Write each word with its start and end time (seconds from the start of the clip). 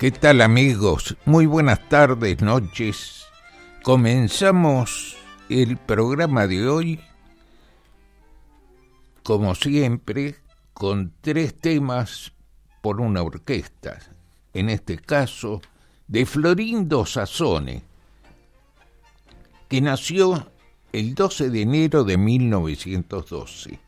¿Qué 0.00 0.10
tal 0.10 0.40
amigos? 0.40 1.14
Muy 1.26 1.44
buenas 1.44 1.86
tardes, 1.90 2.40
noches. 2.40 3.26
Comenzamos 3.82 5.18
el 5.50 5.76
programa 5.76 6.46
de 6.46 6.66
hoy, 6.66 7.00
como 9.22 9.54
siempre, 9.54 10.36
con 10.72 11.12
tres 11.20 11.54
temas 11.54 12.32
por 12.80 13.02
una 13.02 13.22
orquesta. 13.22 13.98
En 14.54 14.70
este 14.70 14.96
caso, 14.96 15.60
de 16.08 16.24
Florindo 16.24 17.04
Sassone, 17.04 17.82
que 19.68 19.82
nació 19.82 20.50
el 20.94 21.14
12 21.14 21.50
de 21.50 21.60
enero 21.60 22.04
de 22.04 22.16
1912. 22.16 23.78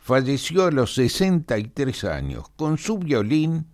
Falleció 0.00 0.64
a 0.64 0.72
los 0.72 0.92
63 0.94 2.02
años. 2.02 2.48
Con 2.56 2.78
su 2.78 2.98
violín 2.98 3.68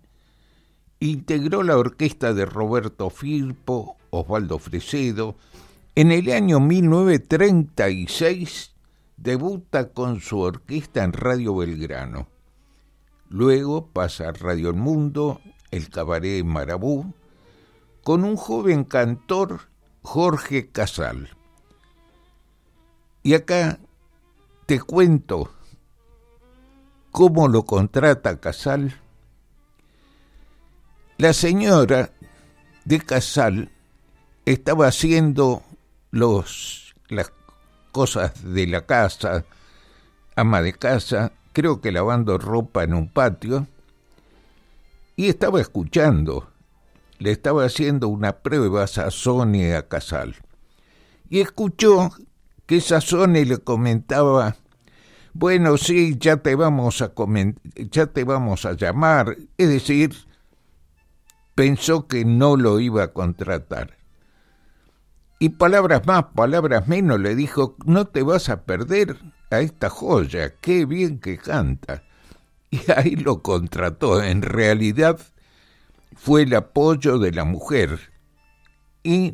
integró 1.01 1.63
la 1.63 1.77
orquesta 1.77 2.33
de 2.33 2.45
Roberto 2.45 3.09
Firpo, 3.09 3.97
Osvaldo 4.11 4.59
Fresedo. 4.59 5.35
En 5.95 6.11
el 6.11 6.31
año 6.31 6.61
1936 6.61 8.71
debuta 9.17 9.89
con 9.89 10.21
su 10.21 10.39
orquesta 10.39 11.03
en 11.03 11.11
Radio 11.11 11.55
Belgrano. 11.55 12.27
Luego 13.29 13.87
pasa 13.87 14.29
a 14.29 14.31
Radio 14.31 14.69
El 14.69 14.75
Mundo, 14.75 15.41
el 15.71 15.89
Cabaret 15.89 16.45
Marabú, 16.45 17.15
con 18.03 18.23
un 18.23 18.35
joven 18.35 18.83
cantor, 18.83 19.61
Jorge 20.03 20.69
Casal. 20.69 21.31
Y 23.23 23.33
acá 23.33 23.79
te 24.67 24.79
cuento 24.79 25.49
cómo 27.11 27.47
lo 27.47 27.65
contrata 27.65 28.39
Casal 28.39 29.01
la 31.21 31.33
señora 31.33 32.09
de 32.83 32.99
Casal 32.99 33.69
estaba 34.45 34.87
haciendo 34.87 35.61
los, 36.09 36.95
las 37.09 37.31
cosas 37.91 38.33
de 38.43 38.65
la 38.65 38.87
casa, 38.87 39.45
ama 40.35 40.63
de 40.63 40.73
casa, 40.73 41.31
creo 41.53 41.79
que 41.79 41.91
lavando 41.91 42.39
ropa 42.39 42.83
en 42.83 42.95
un 42.95 43.07
patio, 43.07 43.67
y 45.15 45.29
estaba 45.29 45.61
escuchando. 45.61 46.49
Le 47.19 47.29
estaba 47.29 47.65
haciendo 47.65 48.07
una 48.07 48.39
prueba 48.39 48.81
a 48.81 48.87
Sazone 48.87 49.75
a 49.75 49.87
Casal. 49.87 50.37
Y 51.29 51.41
escuchó 51.41 52.09
que 52.65 52.81
Sazone 52.81 53.45
le 53.45 53.59
comentaba, 53.59 54.55
bueno, 55.33 55.77
sí, 55.77 56.17
ya 56.17 56.37
te 56.37 56.55
vamos 56.55 57.03
a 57.03 57.13
ya 57.91 58.07
te 58.07 58.23
vamos 58.23 58.65
a 58.65 58.73
llamar, 58.73 59.37
es 59.59 59.69
decir, 59.69 60.30
pensó 61.55 62.07
que 62.07 62.25
no 62.25 62.55
lo 62.55 62.79
iba 62.79 63.03
a 63.03 63.13
contratar. 63.13 63.97
Y 65.39 65.49
palabras 65.49 66.05
más, 66.05 66.25
palabras 66.35 66.87
menos, 66.87 67.19
le 67.19 67.35
dijo, 67.35 67.75
no 67.85 68.05
te 68.05 68.21
vas 68.21 68.49
a 68.49 68.63
perder 68.63 69.17
a 69.49 69.59
esta 69.59 69.89
joya, 69.89 70.55
qué 70.61 70.85
bien 70.85 71.19
que 71.19 71.37
canta. 71.37 72.03
Y 72.69 72.89
ahí 72.91 73.15
lo 73.17 73.41
contrató. 73.41 74.23
En 74.23 74.41
realidad 74.41 75.19
fue 76.15 76.43
el 76.43 76.53
apoyo 76.55 77.19
de 77.19 77.31
la 77.31 77.43
mujer. 77.43 78.11
Y 79.03 79.33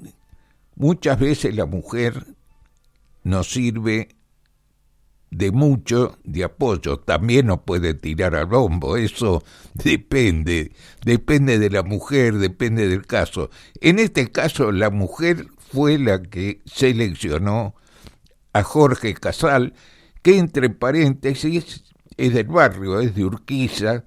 muchas 0.75 1.19
veces 1.19 1.55
la 1.55 1.65
mujer 1.65 2.25
nos 3.23 3.51
sirve 3.51 4.16
de 5.31 5.51
mucho 5.51 6.17
de 6.23 6.43
apoyo. 6.43 6.99
También 6.99 7.47
no 7.47 7.63
puede 7.63 7.93
tirar 7.93 8.35
al 8.35 8.45
bombo, 8.45 8.97
eso 8.97 9.43
depende, 9.73 10.71
depende 11.03 11.59
de 11.59 11.69
la 11.69 11.83
mujer, 11.83 12.35
depende 12.35 12.87
del 12.87 13.05
caso. 13.05 13.49
En 13.81 13.99
este 13.99 14.31
caso, 14.31 14.71
la 14.71 14.89
mujer 14.89 15.47
fue 15.71 15.97
la 15.97 16.21
que 16.21 16.61
seleccionó 16.65 17.75
a 18.53 18.63
Jorge 18.63 19.13
Casal, 19.13 19.73
que 20.21 20.37
entre 20.37 20.69
paréntesis 20.69 21.83
es 22.17 22.33
del 22.33 22.47
barrio, 22.47 22.99
es 22.99 23.15
de 23.15 23.25
Urquiza, 23.25 24.05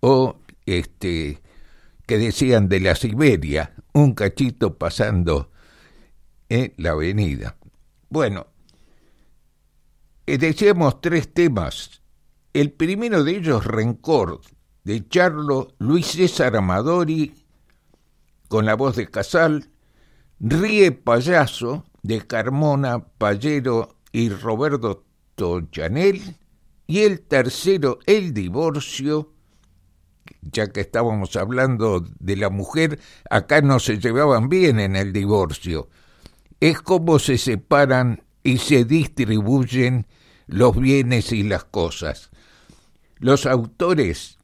o 0.00 0.40
este 0.66 1.40
que 2.06 2.18
decían 2.18 2.68
de 2.68 2.80
la 2.80 2.94
Siberia, 2.94 3.72
un 3.92 4.12
cachito 4.12 4.76
pasando 4.76 5.50
en 6.48 6.74
la 6.76 6.90
avenida. 6.90 7.56
Bueno, 8.10 8.46
eh, 8.46 8.53
decíamos 10.26 11.00
tres 11.00 11.32
temas. 11.32 12.02
El 12.52 12.72
primero 12.72 13.24
de 13.24 13.36
ellos, 13.36 13.64
Rencor, 13.64 14.40
de 14.84 15.08
Charlo 15.08 15.74
Luis 15.78 16.06
César 16.06 16.56
Amadori, 16.56 17.34
con 18.48 18.66
la 18.66 18.74
voz 18.74 18.96
de 18.96 19.08
Casal, 19.08 19.70
Ríe 20.40 20.92
Payaso, 20.92 21.84
de 22.02 22.26
Carmona 22.26 23.04
Pallero 23.18 23.96
y 24.12 24.28
Roberto 24.28 25.04
Tochanel, 25.34 26.36
y 26.86 27.00
el 27.00 27.22
tercero, 27.22 27.98
El 28.06 28.34
Divorcio, 28.34 29.32
ya 30.42 30.68
que 30.68 30.82
estábamos 30.82 31.34
hablando 31.36 32.04
de 32.18 32.36
la 32.36 32.50
mujer, 32.50 33.00
acá 33.30 33.62
no 33.62 33.80
se 33.80 33.98
llevaban 33.98 34.48
bien 34.48 34.80
en 34.80 34.96
el 34.96 35.12
divorcio. 35.12 35.88
Es 36.60 36.80
como 36.80 37.18
se 37.18 37.38
separan 37.38 38.22
y 38.44 38.58
se 38.58 38.84
distribuyen 38.84 40.06
los 40.46 40.76
bienes 40.76 41.32
y 41.32 41.42
las 41.42 41.64
cosas. 41.64 42.30
Los 43.18 43.46
autores 43.46 44.38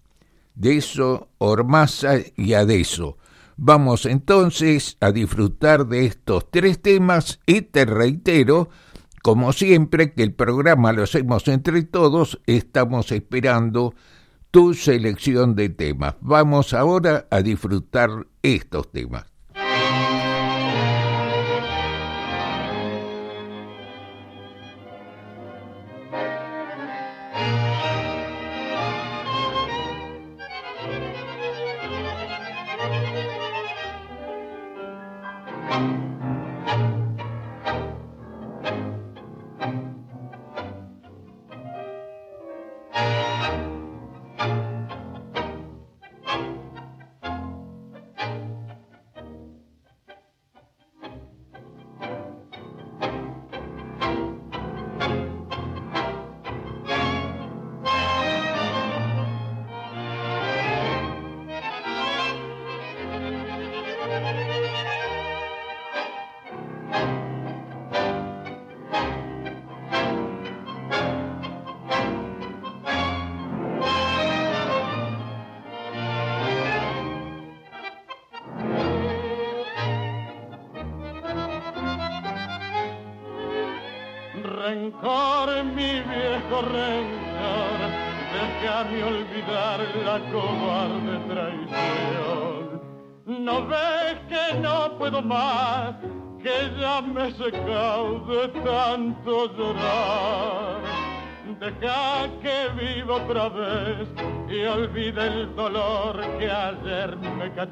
de 0.55 0.79
eso, 0.79 1.29
Ormaza 1.39 2.15
y 2.37 2.55
Adeso. 2.55 3.19
Vamos 3.57 4.07
entonces 4.07 4.97
a 5.01 5.13
disfrutar 5.13 5.87
de 5.87 6.07
estos 6.07 6.51
tres 6.51 6.81
temas 6.81 7.41
y 7.45 7.61
te 7.61 7.85
reitero, 7.85 8.71
como 9.23 9.53
siempre 9.53 10.15
que 10.15 10.23
el 10.23 10.33
programa 10.33 10.93
lo 10.93 11.03
hacemos 11.03 11.47
entre 11.49 11.83
todos, 11.83 12.41
estamos 12.47 13.13
esperando 13.13 13.95
tu 14.51 14.73
selección 14.73 15.55
de 15.55 15.69
temas. 15.69 16.15
Vamos 16.23 16.73
ahora 16.73 17.27
a 17.31 17.43
disfrutar 17.43 18.27
estos 18.43 18.91
temas. 18.91 19.27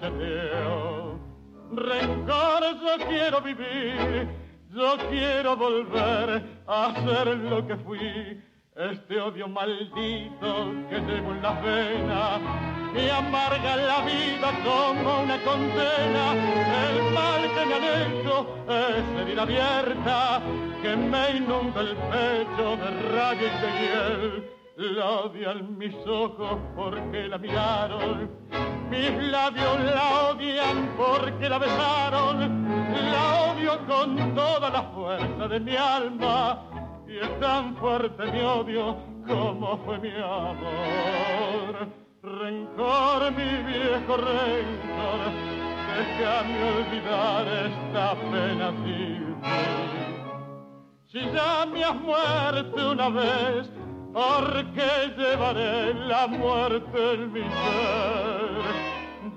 Cacheteó. 0.00 1.18
Rencor, 1.72 2.62
yo 2.80 3.06
quiero 3.08 3.40
vivir, 3.40 4.28
yo 4.70 4.96
quiero 5.10 5.56
volver 5.56 6.42
a 6.66 6.94
ser 7.04 7.36
lo 7.36 7.66
que 7.66 7.76
fui. 7.76 8.42
Este 8.76 9.20
odio 9.20 9.48
maldito 9.48 10.72
que 10.88 11.00
llevo 11.00 11.32
en 11.32 11.42
las 11.42 11.62
venas 11.62 12.40
me 12.94 13.10
amarga 13.10 13.76
la 13.76 14.00
vida 14.02 14.52
como 14.64 15.22
una 15.22 15.36
condena. 15.42 16.32
El 16.88 17.12
mal 17.12 17.42
que 17.54 17.66
me 17.66 17.74
han 17.74 17.84
hecho 17.84 18.46
es 18.68 19.20
herida 19.20 19.42
abierta 19.42 20.40
que 20.80 20.96
me 20.96 21.30
inunda 21.38 21.80
el 21.80 21.96
pecho 21.96 22.76
de 22.76 22.90
rabia 23.12 23.48
y 23.48 23.60
de 23.62 23.70
hiel. 23.78 24.58
La 24.76 25.06
odian 25.22 25.76
mis 25.76 25.94
ojos 26.06 26.60
porque 26.76 27.26
la 27.26 27.36
miraron, 27.36 28.30
mis 28.90 29.10
labios 29.30 29.80
la 29.80 30.30
odian 30.30 30.94
porque 30.96 31.48
la 31.48 31.58
besaron. 31.58 32.68
La 33.12 33.52
odio 33.52 33.78
con 33.86 34.34
toda 34.34 34.70
la 34.70 34.82
fuerza 34.94 35.48
de 35.48 35.60
mi 35.60 35.76
alma 35.76 36.62
y 37.06 37.18
es 37.18 37.40
tan 37.40 37.76
fuerte 37.76 38.30
mi 38.30 38.40
odio 38.40 38.96
como 39.26 39.78
fue 39.84 39.98
mi 39.98 40.10
amor. 40.16 41.88
Rencor, 42.22 43.32
mi 43.32 43.62
viejo 43.62 44.16
rencor, 44.16 45.20
déjame 45.96 46.58
olvidar 46.76 47.46
esta 47.46 48.14
pena 48.30 48.72
sin 48.84 49.36
Si 51.06 51.20
ya 51.32 51.64
me 51.66 51.84
has 51.84 51.94
muerto 51.94 52.90
una 52.90 53.08
vez, 53.08 53.70
¿por 54.12 54.72
qué 54.72 55.14
llevaré 55.16 55.94
la 55.94 56.26
muerte 56.26 57.14
en 57.14 57.32
mi 57.32 57.42
ser? 57.42 58.37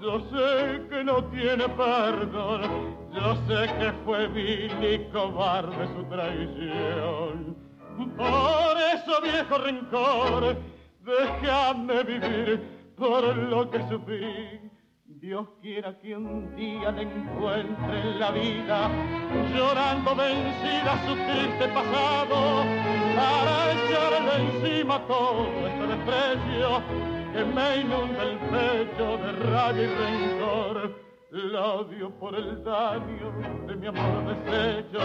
Yo 0.02 0.20
sé 0.32 0.88
que 0.90 1.04
no 1.04 1.24
tiene 1.26 1.68
perdón, 1.70 2.96
yo 3.14 3.36
sé 3.48 3.72
que 3.78 3.92
fue 4.06 4.28
vil 4.28 4.72
y 4.84 5.12
cobarde 5.12 5.88
su 5.88 6.04
traición. 6.06 7.56
Por 8.18 8.78
eso, 8.96 9.22
viejo 9.22 9.58
rencor, 9.58 10.58
déjame 11.02 12.04
vivir 12.04 12.94
por 12.98 13.36
lo 13.36 13.70
que 13.70 13.80
sufrí. 13.90 14.72
Dios 15.06 15.48
quiera 15.62 15.96
que 16.00 16.16
un 16.16 16.56
día 16.56 16.92
le 16.92 17.04
encuentre 17.04 18.02
en 18.02 18.20
la 18.20 18.32
vida, 18.32 18.90
llorando 19.56 20.16
vencida 20.16 21.00
su 21.06 21.14
triste 21.14 21.68
pasado, 21.68 22.64
para 23.16 23.72
echarle 23.72 24.52
encima 24.52 25.00
todo 25.06 25.48
este 25.68 25.88
desprecio 25.88 27.11
que 27.34 27.44
me 27.46 27.78
inunda 27.78 28.24
el 28.24 28.38
pecho 28.38 29.18
de 29.18 29.32
rabia 29.32 29.84
y 29.84 29.88
rencor 29.88 31.12
la 31.32 31.66
odio 31.76 32.10
por 32.20 32.36
el 32.36 32.62
daño 32.62 33.32
de 33.66 33.76
mi 33.78 33.88
amor 33.88 34.26
deshecho 34.26 35.00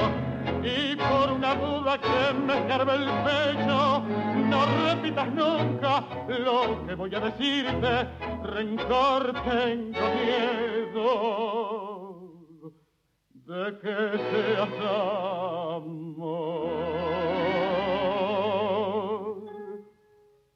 y 0.62 0.96
por 0.96 1.32
una 1.32 1.54
duda 1.54 1.98
que 2.00 2.34
me 2.34 2.58
escarbe 2.58 2.94
el 2.94 3.08
pecho. 3.24 4.02
No 4.50 4.66
repitas 4.86 5.28
nunca 5.32 6.04
lo 6.26 6.84
que 6.86 6.94
voy 6.96 7.14
a 7.14 7.20
decirte, 7.20 8.08
rencor 8.42 9.32
tengo 9.44 10.00
miedo 10.24 11.06
de 13.30 13.78
que 13.78 14.18
seas 14.18 14.68
amor. 15.76 16.26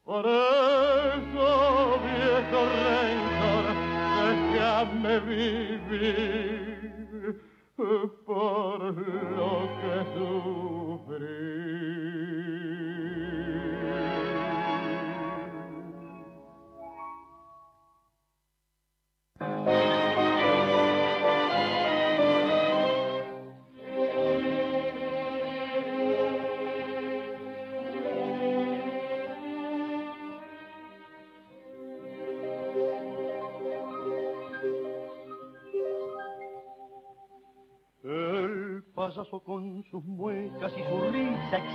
Por 0.04 0.26
rencor, 2.76 3.64
déjame 4.52 5.14
vivir 5.20 6.60
por 8.26 8.78
lo 9.36 9.52
que 9.80 9.94
sufrí. 10.14 10.59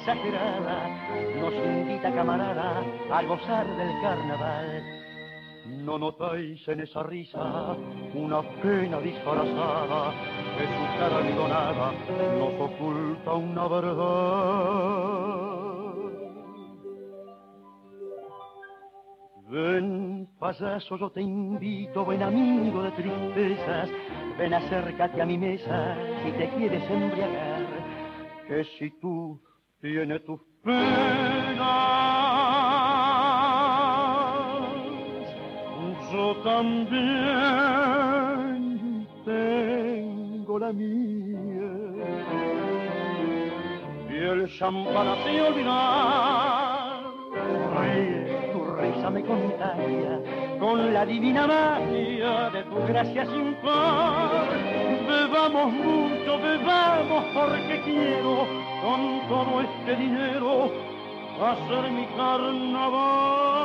Exagerada 0.05 0.87
nos 1.39 1.53
invita, 1.53 2.13
camarada, 2.13 2.83
a 3.11 3.23
gozar 3.23 3.65
del 3.65 4.01
carnaval. 4.01 4.83
No 5.83 5.97
notáis 5.97 6.67
en 6.67 6.81
esa 6.81 7.01
risa 7.01 7.75
una 8.13 8.43
pena 8.61 8.99
disfrazada, 8.99 10.13
que 10.57 10.65
su 10.67 10.85
cara 10.99 11.17
algodonada 11.17 11.91
nos 12.37 12.53
oculta 12.61 13.33
una 13.33 13.67
verdad. 13.67 14.05
Ven, 19.50 20.27
payaso, 20.38 20.97
yo 20.97 21.09
te 21.09 21.21
invito, 21.21 22.05
buen 22.05 22.21
amigo 22.21 22.83
de 22.83 22.91
tristezas, 22.91 23.89
ven 24.38 24.53
acércate 24.53 25.19
a 25.19 25.25
mi 25.25 25.38
mesa 25.38 25.97
si 26.24 26.31
te 26.31 26.47
quieres 26.50 26.83
embriagar, 26.91 27.65
que 28.47 28.63
si 28.77 28.91
tú 29.00 29.39
tienes 29.86 30.25
tus 30.25 30.39
penas, 30.63 30.82
yo 36.12 36.36
también 36.44 36.98
tengo 39.25 40.58
la 40.58 40.74
mía. 40.74 41.70
Y 44.10 44.15
el 44.15 44.50
champán 44.58 45.08
así 45.08 45.39
olvidar, 45.39 47.04
me 49.12 49.22
contagia 49.22 50.44
con 50.59 50.93
la 50.93 51.05
divina 51.05 51.47
magia 51.47 52.50
de 52.50 52.63
tu 52.63 52.75
gracia 52.88 53.25
sin 53.25 53.55
par. 53.55 54.50
Bebamos 55.07 55.74
mucho, 55.74 56.39
bebamos 56.39 57.25
porque 57.33 57.81
quiero 57.83 58.47
con 58.81 59.27
todo 59.27 59.62
este 59.62 59.95
dinero 59.95 60.71
hacer 61.41 61.91
mi 61.91 62.05
carnaval. 62.15 63.55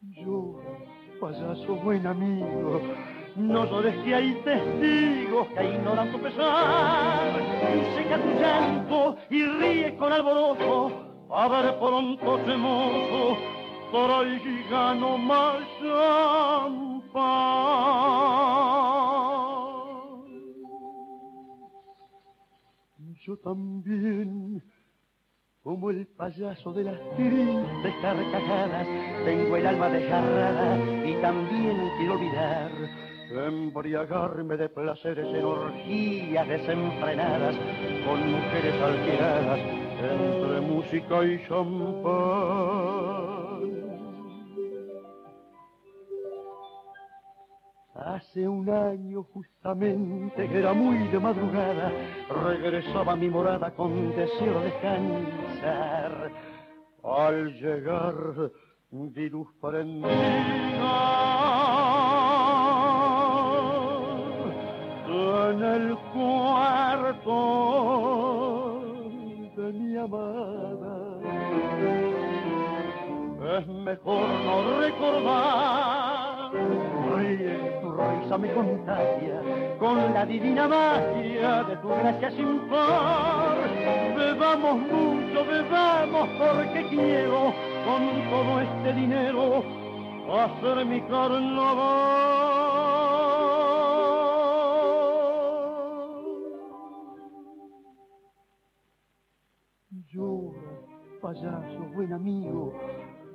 Yo, 0.00 0.60
payaso 1.20 1.74
buen 1.76 2.06
amigo, 2.06 2.80
no 3.36 3.66
llores 3.66 3.94
que 4.04 4.14
hay 4.14 4.34
testigos 4.44 5.48
que 5.48 5.64
ignoran 5.64 6.12
tu 6.12 6.18
pesar. 6.20 7.32
Seca 7.94 8.22
tu 8.22 8.30
llanto 8.40 9.16
y 9.30 9.42
ríe 9.44 9.96
con 9.96 10.12
alboroto. 10.12 11.02
A 11.30 11.48
ver 11.48 11.78
pronto 11.78 12.38
ese 12.38 12.56
mozo, 12.56 13.36
y 14.24 14.70
gano 14.70 15.18
más 15.18 15.56
champán. 15.80 16.96
Yo 23.26 23.36
también 23.38 24.62
como 25.66 25.90
el 25.90 26.06
payaso 26.06 26.72
de 26.72 26.84
las 26.84 27.00
tristes 27.16 27.94
carcajadas, 28.00 28.86
tengo 29.24 29.56
el 29.56 29.66
alma 29.66 29.88
desgarrada 29.88 30.76
y 31.04 31.20
también 31.20 31.76
quiero 31.98 32.14
olvidar 32.14 33.05
embriagarme 33.30 34.56
de 34.56 34.68
placeres 34.68 35.26
en 35.26 35.44
orgías 35.44 36.48
desenfrenadas, 36.48 37.56
con 38.06 38.30
mujeres 38.30 38.82
alteradas 38.82 39.60
entre 39.98 40.60
música 40.60 41.24
y 41.24 41.46
champán. 41.46 42.86
Hace 47.94 48.46
un 48.46 48.68
año 48.70 49.22
justamente, 49.24 50.48
que 50.48 50.58
era 50.58 50.72
muy 50.72 51.08
de 51.08 51.18
madrugada, 51.18 51.90
regresaba 52.28 53.12
a 53.12 53.16
mi 53.16 53.28
morada 53.28 53.70
con 53.72 54.14
deseo 54.14 54.60
de 54.60 54.66
descansar. 54.66 56.30
Al 57.02 57.52
llegar 57.54 58.14
vi 58.90 59.28
luz 59.28 59.48
prendida 59.60 61.25
en 65.50 65.62
el 65.62 65.96
cuarto 66.12 67.32
de 69.56 69.72
mi 69.72 69.96
amada. 69.96 70.96
Es 73.58 73.66
mejor 73.66 74.28
no 74.44 74.80
recordar, 74.80 76.50
ríe, 77.16 77.80
tu 77.80 77.88
risa 77.92 78.38
me 78.38 78.52
contagia 78.52 79.40
con 79.78 80.12
la 80.12 80.26
divina 80.26 80.66
magia 80.66 81.62
de 81.62 81.76
tu 81.76 81.88
gracia 81.88 82.30
sin 82.32 82.58
par. 82.68 83.56
Bebamos 84.16 84.78
mucho, 84.78 85.44
bebamos 85.44 86.28
porque 86.38 86.88
quiero 86.90 87.54
con 87.86 88.30
todo 88.30 88.60
este 88.60 88.92
dinero 88.94 89.62
hacer 90.28 90.84
mi 90.86 91.00
carnaval. 91.02 92.55
Payaso, 101.26 101.80
buen 101.92 102.12
amigo, 102.12 102.72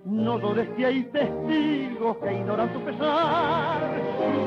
no 0.05 0.39
llores 0.39 0.69
que 0.77 0.85
hay 0.85 1.03
testigos 1.11 2.17
que 2.17 2.33
ignoran 2.33 2.71
tu 2.71 2.79
pesar. 2.85 3.81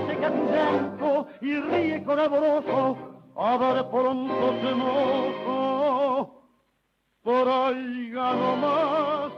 Seca 0.06 0.30
tu 0.30 0.44
llanto 0.50 1.26
y 1.42 1.60
ríe 1.60 2.02
con 2.04 2.18
amoroso, 2.20 2.96
a 3.36 3.56
ver 3.58 3.86
pronto 3.90 4.54
se 4.62 4.74
mojo, 4.74 6.42
por 7.22 7.48
ahí 7.48 8.10
gano 8.12 8.56
más. 8.56 9.32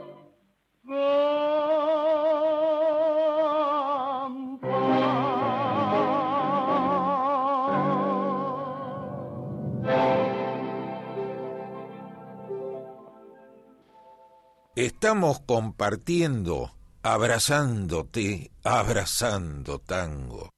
Estamos 14.77 15.39
compartiendo, 15.39 16.71
abrazándote, 17.01 18.51
abrazando 18.63 19.79
tango. 19.79 20.51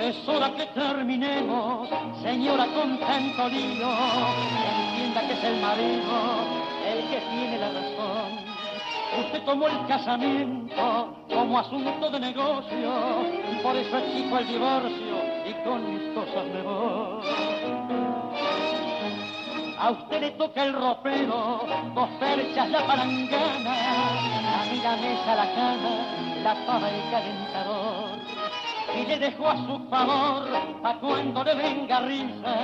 Es 0.00 0.26
hora 0.26 0.56
que 0.56 0.64
terminemos, 0.72 1.90
señora 2.22 2.66
con 2.72 2.98
tanto 2.98 3.48
lío, 3.50 3.90
entienda 4.88 5.20
que 5.26 5.34
es 5.34 5.44
el 5.44 5.60
marido 5.60 6.14
el 6.88 7.10
que 7.10 7.20
tiene 7.30 7.58
la 7.58 7.68
razón 7.72 8.54
Usted 9.18 9.44
tomó 9.44 9.68
el 9.68 9.86
casamiento 9.86 10.63
como 10.76 11.58
asunto 11.58 12.10
de 12.10 12.20
negocio, 12.20 12.92
por 13.62 13.76
eso 13.76 13.98
exijo 13.98 14.38
el 14.38 14.46
divorcio 14.46 15.16
y 15.46 15.52
con 15.64 15.94
mis 15.94 16.14
cosas 16.14 16.46
me 16.52 16.62
voy. 16.62 17.94
A 19.78 19.90
usted 19.90 20.20
le 20.20 20.30
toca 20.32 20.64
el 20.64 20.72
ropero, 20.72 21.66
dos 21.94 22.08
perchas 22.18 22.70
la 22.70 22.86
palangana, 22.86 24.62
a 24.62 24.64
mí 24.70 24.80
la 24.82 24.96
mesa, 24.96 25.34
la 25.34 25.54
cama, 25.54 25.90
la 26.42 26.54
pava 26.66 26.90
y 26.90 26.94
el 26.94 27.10
calentador. 27.10 28.18
Y 28.96 29.06
le 29.06 29.18
dejo 29.18 29.48
a 29.48 29.56
su 29.56 29.78
favor, 29.90 30.48
a 30.84 30.94
cuando 31.00 31.44
le 31.44 31.54
venga 31.54 32.00
risa, 32.00 32.56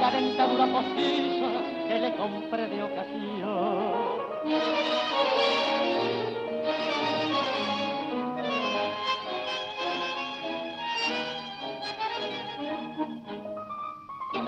la 0.00 0.10
dentadura 0.10 0.66
postiza 0.66 1.48
que 1.88 1.98
le 1.98 2.14
compré 2.16 2.66
de 2.68 2.82
ocasión. 2.82 4.26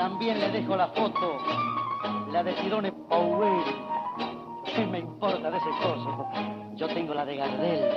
También 0.08 0.40
le 0.40 0.48
dejo 0.48 0.74
la 0.74 0.88
foto, 0.88 1.36
la 2.32 2.42
de 2.42 2.54
Tirone 2.54 2.90
Powell. 2.92 3.62
¿Qué 4.64 4.86
me 4.86 5.00
importa 5.00 5.50
de 5.50 5.58
ese 5.58 5.68
coso? 5.82 6.26
Yo 6.76 6.88
tengo 6.88 7.12
la 7.12 7.26
de 7.26 7.36
Gardel. 7.36 7.90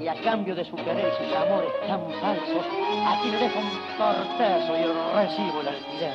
Y 0.00 0.06
a 0.06 0.14
cambio 0.22 0.54
de 0.54 0.64
su 0.64 0.76
querer 0.76 1.12
y 1.12 1.24
sus 1.24 1.36
amores 1.36 1.72
tan 1.84 2.00
falsos, 2.20 2.64
aquí 3.08 3.30
le 3.32 3.38
dejo 3.38 3.58
un 3.58 3.98
tortazo 3.98 4.76
y 4.76 4.84
recibo 5.16 5.62
el 5.62 5.68
alquiler. 5.68 6.14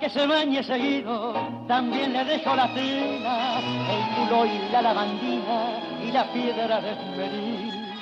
Que 0.00 0.08
se 0.08 0.26
bañe 0.26 0.62
seguido, 0.62 1.34
también 1.68 2.14
le 2.14 2.24
dejo 2.24 2.56
la 2.56 2.72
tina, 2.72 3.60
el 3.60 4.16
culo 4.16 4.46
y 4.46 4.72
la 4.72 4.80
lavandina 4.80 5.78
y 6.02 6.10
la 6.10 6.24
piedra 6.32 6.80
de 6.80 6.92
esmeril. 6.92 7.94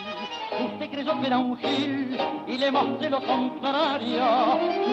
Usted 0.65 0.91
creyó 0.91 1.21
que 1.21 1.27
era 1.27 1.39
un 1.39 1.57
gil 1.59 2.19
y 2.47 2.57
le 2.57 2.71
mostré 2.71 3.11
lo 3.11 3.21
contrario, 3.21 4.25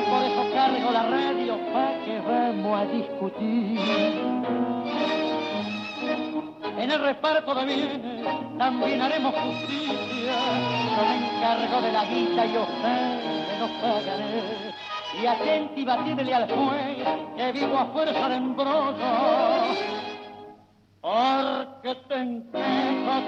por 0.09 0.23
eso 0.23 0.45
cargo 0.53 0.91
la 0.91 1.03
radio 1.03 1.57
pa' 1.71 1.93
que 2.03 2.19
vamos 2.19 2.79
a 2.79 2.85
discutir. 2.85 3.79
En 6.77 6.91
el 6.91 6.99
reparto 6.99 7.55
de 7.55 7.65
bienes 7.65 8.57
también 8.57 9.01
haremos 9.01 9.33
justicia. 9.33 10.33
Yo 10.95 11.05
me 11.05 11.37
encargo 11.37 11.81
de 11.81 11.91
la 11.91 12.05
guita 12.05 12.45
y 12.45 12.57
usted 12.57 13.59
nos 13.59 13.71
pagaré 13.81 14.75
y 15.21 15.25
atenti 15.25 15.85
batirle 15.85 16.33
al 16.33 16.47
fuego 16.49 17.35
que 17.35 17.51
vivo 17.51 17.77
a 17.77 17.85
fuerza 17.87 18.29
de 18.29 18.35
embrollo 18.35 20.05
porque 21.01 21.95
te 22.07 22.15
empieza 22.15 23.21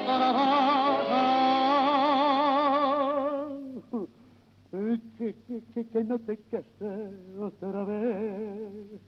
que, 5.17 5.35
que, 5.47 5.63
que, 5.73 5.87
que 5.87 6.03
no 6.03 6.19
te 6.19 6.37
cases 6.51 7.13
otra 7.39 7.83
vez. 7.85 9.01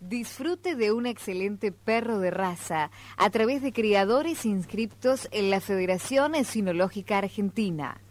Disfrute 0.00 0.74
de 0.76 0.92
un 0.92 1.06
excelente 1.06 1.72
perro 1.72 2.18
de 2.18 2.30
raza 2.30 2.90
a 3.16 3.30
través 3.30 3.62
de 3.62 3.72
criadores 3.72 4.44
inscriptos 4.44 5.28
en 5.32 5.50
la 5.50 5.60
Federación 5.60 6.34
Esinológica 6.34 7.18
Argentina 7.18 8.03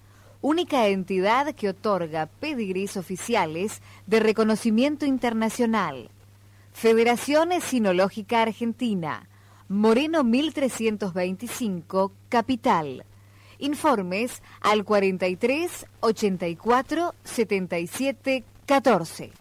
única 0.44 0.88
entidad 0.90 1.56
que 1.56 1.70
otorga 1.70 2.28
pedigrís 2.28 2.98
oficiales 2.98 3.82
de 4.06 4.20
reconocimiento 4.20 5.06
internacional. 5.06 6.10
Federación 6.74 7.50
Sinológica 7.62 8.42
Argentina, 8.42 9.30
Moreno 9.70 10.26
1325, 10.26 12.12
Capital. 12.28 13.06
Informes 13.58 14.44
al 14.60 14.84
43 14.84 15.86
84 16.02 17.16
77 17.24 18.44
14. 18.66 19.32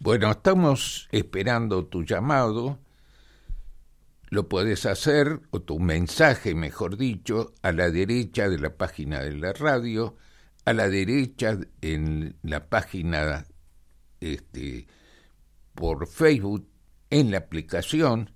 Bueno, 0.00 0.32
estamos 0.32 1.08
esperando 1.12 1.86
tu 1.86 2.02
llamado 2.02 2.78
lo 4.30 4.48
puedes 4.48 4.86
hacer, 4.86 5.40
o 5.50 5.60
tu 5.60 5.80
mensaje, 5.80 6.54
mejor 6.54 6.96
dicho, 6.96 7.52
a 7.62 7.72
la 7.72 7.90
derecha 7.90 8.48
de 8.48 8.58
la 8.58 8.76
página 8.76 9.20
de 9.20 9.36
la 9.36 9.52
radio, 9.52 10.16
a 10.64 10.72
la 10.72 10.88
derecha 10.88 11.58
en 11.80 12.36
la 12.42 12.68
página 12.68 13.46
este, 14.20 14.86
por 15.74 16.06
Facebook, 16.06 16.68
en 17.10 17.32
la 17.32 17.38
aplicación, 17.38 18.30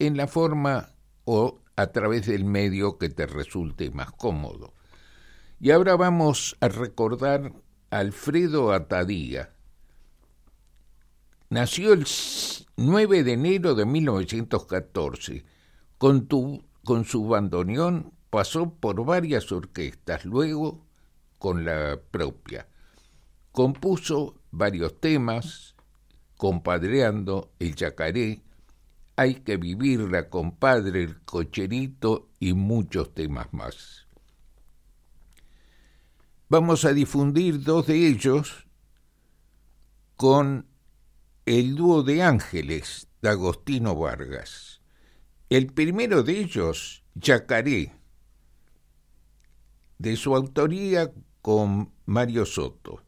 en 0.00 0.16
la 0.16 0.26
forma 0.26 0.94
o 1.24 1.60
a 1.76 1.86
través 1.92 2.26
del 2.26 2.44
medio 2.44 2.98
que 2.98 3.08
te 3.08 3.26
resulte 3.26 3.92
más 3.92 4.10
cómodo. 4.10 4.74
Y 5.60 5.70
ahora 5.70 5.94
vamos 5.94 6.56
a 6.60 6.68
recordar 6.68 7.52
a 7.90 7.98
Alfredo 7.98 8.72
Atadía. 8.72 9.52
Nació 11.50 11.94
el 11.94 12.06
9 12.76 13.24
de 13.24 13.32
enero 13.32 13.74
de 13.74 13.86
1914. 13.86 15.44
Con, 15.96 16.28
con 16.84 17.04
su 17.04 17.26
bandoneón 17.26 18.12
pasó 18.30 18.74
por 18.74 19.04
varias 19.04 19.50
orquestas, 19.50 20.24
luego 20.24 20.86
con 21.38 21.64
la 21.64 21.98
propia. 22.10 22.68
Compuso 23.52 24.36
varios 24.50 25.00
temas 25.00 25.74
compadreando, 26.36 27.52
el 27.58 27.74
yacaré, 27.74 28.42
hay 29.16 29.34
que 29.36 29.56
vivirla, 29.56 30.30
compadre, 30.30 31.02
el 31.02 31.20
cocherito 31.22 32.28
y 32.38 32.52
muchos 32.52 33.12
temas 33.12 33.52
más. 33.52 34.06
Vamos 36.48 36.84
a 36.84 36.92
difundir 36.92 37.62
dos 37.62 37.88
de 37.88 38.06
ellos 38.06 38.66
con 40.16 40.66
el 41.48 41.76
dúo 41.76 42.02
de 42.02 42.22
ángeles 42.22 43.08
de 43.22 43.30
Agostino 43.30 43.96
Vargas. 43.96 44.82
El 45.48 45.72
primero 45.72 46.22
de 46.22 46.40
ellos, 46.40 47.02
Yacaré, 47.14 47.94
de 49.96 50.16
su 50.16 50.36
autoría 50.36 51.10
con 51.40 51.90
Mario 52.04 52.44
Soto. 52.44 53.02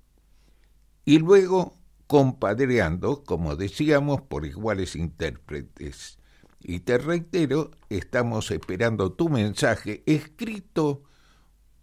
Y 1.05 1.19
luego 1.19 1.75
compadreando, 2.07 3.25
como 3.25 3.57
decíamos, 3.57 4.23
por 4.23 4.47
iguales 4.47 4.97
intérpretes. 4.97 6.19
Y 6.61 6.81
te 6.81 6.97
reitero, 6.97 7.73
estamos 7.91 8.51
esperando 8.51 9.13
tu 9.13 9.29
mensaje 9.29 10.03
escrito 10.07 11.03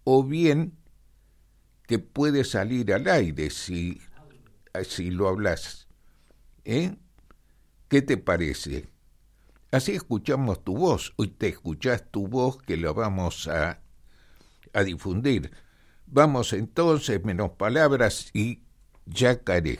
o 0.03 0.23
bien 0.23 0.75
que 1.83 1.99
puede 1.99 2.43
salir 2.43 2.91
al 2.93 3.07
aire 3.07 3.51
si, 3.51 4.01
si 4.83 5.11
lo 5.11 5.27
hablas. 5.27 5.86
¿Eh? 6.67 6.97
¿Qué 7.87 8.01
te 8.01 8.17
parece? 8.17 8.89
Así 9.71 9.93
escuchamos 9.93 10.65
tu 10.65 10.75
voz, 10.75 11.13
hoy 11.15 11.29
te 11.29 11.47
escuchás 11.47 12.03
tu 12.11 12.27
voz 12.27 12.57
que 12.57 12.75
lo 12.75 12.93
vamos 12.93 13.47
a, 13.47 13.79
a 14.73 14.83
difundir. 14.83 15.49
Vamos 16.07 16.51
entonces, 16.51 17.23
menos 17.23 17.51
palabras 17.51 18.31
y 18.33 18.63
yacaré. 19.05 19.79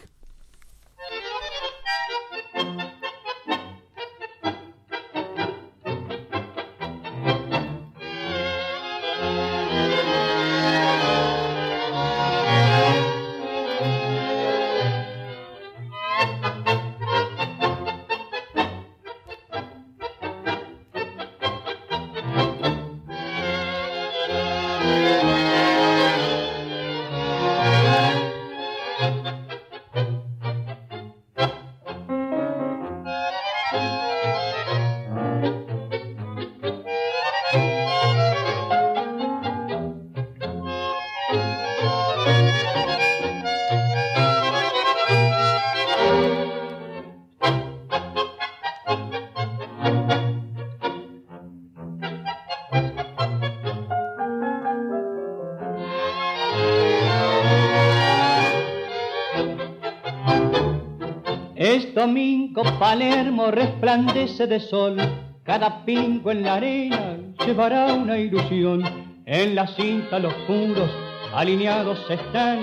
Palermo 62.80 63.50
resplandece 63.50 64.46
de 64.46 64.60
sol, 64.60 64.98
cada 65.44 65.84
pingo 65.84 66.30
en 66.30 66.44
la 66.44 66.56
arena 66.56 67.18
llevará 67.44 67.92
una 67.94 68.20
ilusión. 68.20 68.84
En 69.26 69.56
la 69.56 69.66
cinta 69.66 70.20
los 70.20 70.34
puros 70.46 70.88
alineados 71.34 72.00
están 72.08 72.60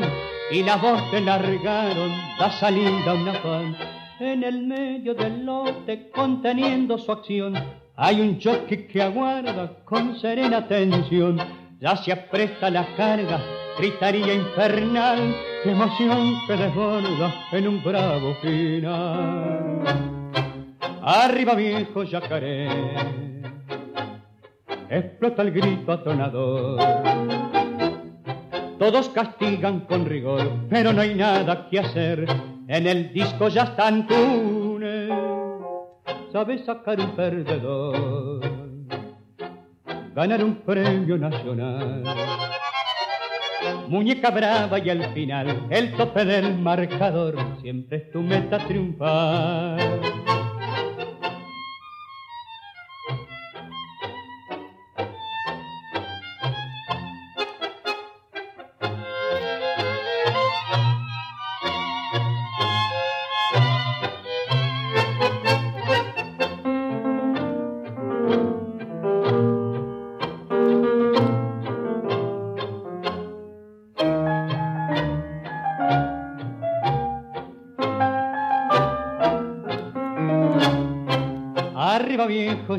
y 0.53 0.62
la 0.62 0.77
voz 0.77 1.03
largaron 1.20 2.12
da 2.38 2.48
salida 2.53 3.11
a 3.11 3.14
una 3.14 3.42
pan. 3.42 3.77
En 4.20 4.44
el 4.44 4.64
medio 4.64 5.14
del 5.14 5.44
lote 5.44 6.11
conteniendo 6.11 6.96
su 6.96 7.11
acción 7.11 7.55
hay 7.96 8.20
un 8.20 8.40
jockey 8.40 8.87
que 8.87 9.03
aguarda 9.03 9.85
con 9.85 10.16
serena 10.20 10.59
atención. 10.59 11.40
Ya 11.81 11.96
se 11.96 12.12
apresta 12.12 12.70
la 12.70 12.87
carga, 12.94 13.40
gritaría 13.79 14.33
infernal 14.33 15.35
emoción 15.70 16.35
que 16.46 16.57
desborda 16.57 17.35
en 17.53 17.68
un 17.68 17.83
bravo 17.83 18.35
final. 18.42 19.83
Arriba 21.03 21.55
viejo 21.55 22.03
yacaré, 22.03 22.68
explota 24.88 25.42
el 25.42 25.53
grito 25.53 25.92
atronador. 25.92 26.79
Todos 28.79 29.09
castigan 29.11 29.81
con 29.81 30.07
rigor, 30.07 30.50
pero 30.68 30.92
no 30.92 31.00
hay 31.00 31.14
nada 31.14 31.68
que 31.68 31.79
hacer. 31.79 32.27
En 32.68 32.87
el 32.87 33.12
disco 33.12 33.48
ya 33.48 33.64
están 33.64 34.07
tunes, 34.07 35.11
sabe 36.33 36.64
sacar 36.64 36.98
un 36.98 37.11
perdedor, 37.14 38.40
ganar 40.14 40.42
un 40.42 40.57
premio 40.57 41.18
nacional 41.18 42.03
muñeca 43.88 44.31
brava 44.31 44.79
y 44.79 44.90
al 44.90 45.12
final 45.12 45.66
el 45.70 45.92
tope 45.92 46.24
del 46.24 46.59
marcador 46.59 47.37
siempre 47.61 47.98
es 47.98 48.11
tu 48.11 48.20
meta 48.20 48.59
triunfar. 48.59 50.23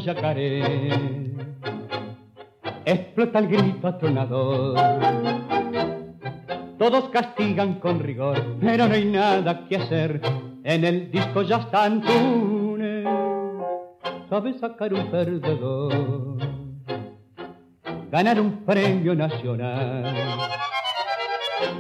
Yacaré. 0.05 0.61
Explota 2.85 3.39
el 3.39 3.47
grito 3.47 3.87
atronador. 3.87 4.77
Todos 6.77 7.09
castigan 7.09 7.79
con 7.79 7.99
rigor, 7.99 8.57
pero 8.61 8.87
no 8.87 8.93
hay 8.93 9.05
nada 9.05 9.67
que 9.67 9.77
hacer. 9.77 10.21
En 10.63 10.85
el 10.85 11.11
disco 11.11 11.41
ya 11.41 11.57
están 11.57 12.01
tunes. 12.01 13.07
Sabe 14.29 14.53
sacar 14.59 14.93
un 14.93 15.09
perdedor. 15.09 16.37
Ganar 18.11 18.39
un 18.39 18.63
premio 18.65 19.15
nacional. 19.15 20.13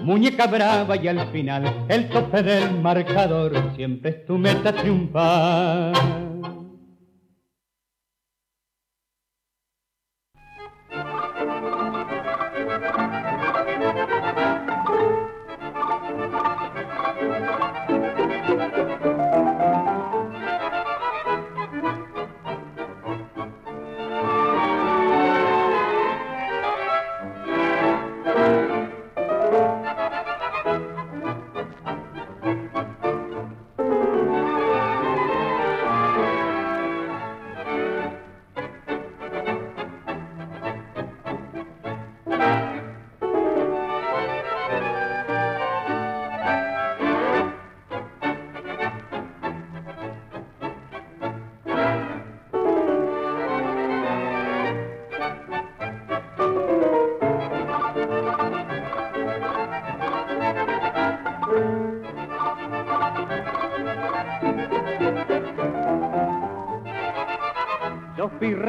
Muñeca 0.01 0.47
brava 0.47 0.95
y 0.95 1.07
al 1.07 1.27
final 1.31 1.85
el 1.87 2.09
tope 2.09 2.41
del 2.41 2.79
marcador 2.81 3.53
siempre 3.75 4.09
es 4.11 4.25
tu 4.25 4.37
meta 4.37 4.73
triunfar. 4.73 5.93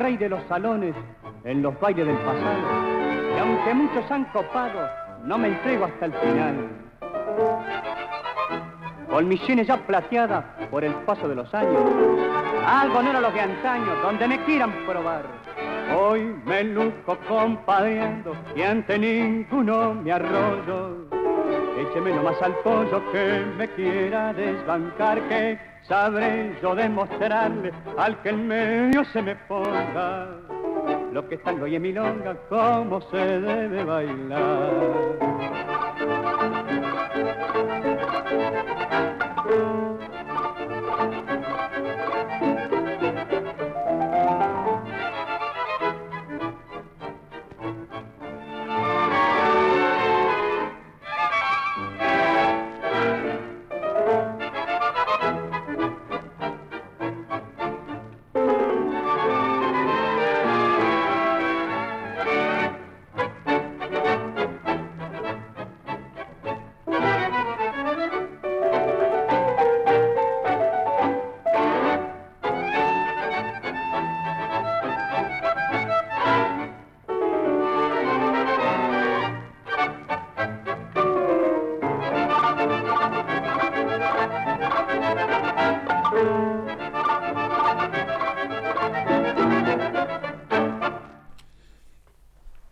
Virrey 0.07 0.17
de 0.17 0.29
los 0.29 0.43
salones 0.47 0.95
en 1.45 1.63
los 1.63 1.79
bailes 1.81 2.07
del 2.07 2.17
pasado. 2.19 2.59
Y 3.35 3.39
aunque 3.39 3.75
muchos 3.75 4.11
han 4.11 4.25
copado, 4.27 4.89
no 5.25 5.37
me 5.37 5.49
entrego 5.49 5.87
hasta 5.87 6.07
el 6.07 6.13
final. 6.13 6.69
Con 9.11 9.29
mis 9.29 9.41
sienes 9.43 9.67
ya 9.67 9.77
plateadas 9.79 10.45
por 10.71 10.85
el 10.85 10.93
paso 11.07 11.29
de 11.29 11.35
los 11.35 11.53
años, 11.55 11.83
algo 12.67 13.03
no 13.03 13.11
era 13.11 13.21
lo 13.21 13.33
que 13.33 13.41
antaño, 13.41 13.97
donde 14.03 14.29
me 14.29 14.45
quieran 14.45 14.73
probar. 14.87 15.25
Hoy 15.99 16.35
me 16.45 16.65
luzco 16.65 17.17
compadriendo 17.29 18.37
y 18.55 18.63
ante 18.63 18.99
ninguno 18.99 19.95
me 19.95 20.13
arroyo. 20.13 21.06
Écheme 21.77 22.11
nomás 22.11 22.41
al 22.41 22.55
pollo 22.65 23.03
que 23.13 23.45
me 23.59 23.69
quiera 23.69 24.33
desbancar, 24.33 25.21
que 25.29 25.59
sabré 25.83 26.57
yo 26.63 26.75
demostrarle 26.75 27.71
al 27.99 28.21
que 28.23 28.31
en 28.31 28.49
medio 28.49 29.05
se 29.05 29.21
me 29.21 29.37
ponga 29.37 30.29
lo 31.13 31.29
que 31.29 31.37
tango 31.39 31.67
y 31.67 31.79
milonga, 31.79 32.35
cómo 32.49 33.01
se 33.11 33.41
debe 33.41 33.85
bailar. 33.85 34.71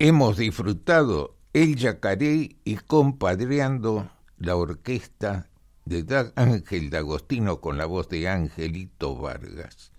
Hemos 0.06 0.36
disfrutado 0.36 1.34
El 1.54 1.76
Yacaré 1.76 2.56
y 2.62 2.76
compadreando 2.76 4.10
la 4.36 4.54
orquesta 4.54 5.48
de 5.86 6.30
Ángel 6.36 6.90
D'Agostino 6.90 7.62
con 7.62 7.78
la 7.78 7.86
voz 7.86 8.10
de 8.10 8.28
Angelito 8.28 9.16
Vargas. 9.16 9.92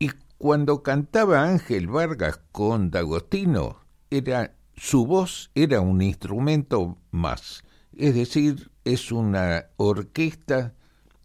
Y 0.00 0.10
cuando 0.38 0.82
cantaba 0.82 1.44
Ángel 1.44 1.86
Vargas 1.86 2.40
con 2.50 2.90
D'Agostino, 2.90 3.78
era, 4.10 4.56
su 4.74 5.06
voz 5.06 5.52
era 5.54 5.80
un 5.80 6.02
instrumento 6.02 6.98
más, 7.12 7.62
es 7.96 8.16
decir, 8.16 8.72
es 8.82 9.12
una 9.12 9.66
orquesta 9.76 10.74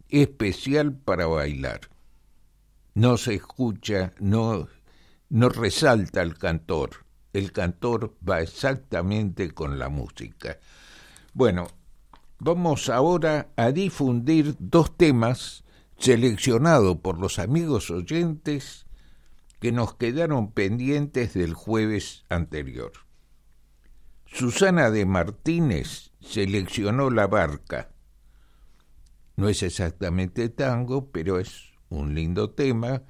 especial 0.08 0.94
para 0.94 1.26
bailar. 1.26 1.80
No 2.94 3.16
se 3.16 3.34
escucha, 3.34 4.12
no, 4.20 4.68
no 5.28 5.48
resalta 5.48 6.22
el 6.22 6.38
cantor 6.38 7.09
el 7.32 7.52
cantor 7.52 8.16
va 8.28 8.40
exactamente 8.40 9.52
con 9.52 9.78
la 9.78 9.88
música. 9.88 10.58
Bueno, 11.32 11.68
vamos 12.38 12.88
ahora 12.88 13.50
a 13.56 13.70
difundir 13.70 14.56
dos 14.58 14.96
temas 14.96 15.64
seleccionados 15.96 16.96
por 16.98 17.18
los 17.18 17.38
amigos 17.38 17.90
oyentes 17.90 18.86
que 19.60 19.72
nos 19.72 19.94
quedaron 19.94 20.52
pendientes 20.52 21.34
del 21.34 21.54
jueves 21.54 22.24
anterior. 22.28 22.92
Susana 24.26 24.90
de 24.90 25.06
Martínez 25.06 26.12
seleccionó 26.20 27.10
La 27.10 27.26
Barca. 27.26 27.92
No 29.36 29.48
es 29.48 29.62
exactamente 29.62 30.48
tango, 30.48 31.10
pero 31.10 31.38
es 31.38 31.72
un 31.88 32.14
lindo 32.14 32.50
tema. 32.50 33.02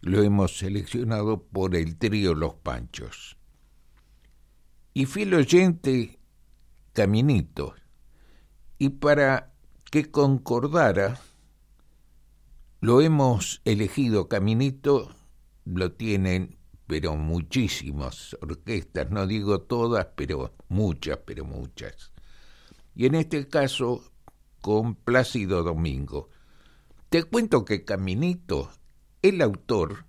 Lo 0.00 0.22
hemos 0.22 0.58
seleccionado 0.58 1.44
por 1.44 1.74
el 1.74 1.96
trío 1.96 2.34
Los 2.34 2.54
Panchos 2.54 3.36
y 4.94 5.06
fiel 5.06 5.34
oyente 5.34 6.18
Caminito. 6.92 7.74
Y 8.78 8.90
para 8.90 9.52
que 9.90 10.10
concordara, 10.10 11.20
lo 12.80 13.00
hemos 13.00 13.60
elegido 13.64 14.28
Caminito, 14.28 15.14
lo 15.64 15.92
tienen, 15.92 16.58
pero 16.86 17.16
muchísimas 17.16 18.36
orquestas, 18.40 19.10
no 19.10 19.26
digo 19.26 19.60
todas, 19.60 20.08
pero 20.16 20.54
muchas, 20.68 21.18
pero 21.24 21.44
muchas. 21.44 22.12
Y 22.94 23.06
en 23.06 23.14
este 23.14 23.48
caso, 23.48 24.12
con 24.62 24.94
Plácido 24.94 25.62
Domingo. 25.62 26.30
Te 27.10 27.24
cuento 27.24 27.66
que 27.66 27.84
Caminito, 27.84 28.70
el 29.20 29.42
autor, 29.42 30.06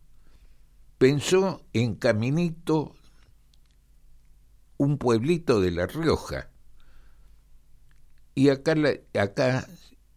pensó 0.97 1.65
en 1.73 1.95
Caminito 1.95 2.95
un 4.83 4.97
pueblito 4.97 5.59
de 5.59 5.71
La 5.71 5.87
Rioja. 5.87 6.49
Y 8.35 8.49
acá, 8.49 8.75
acá 9.19 9.67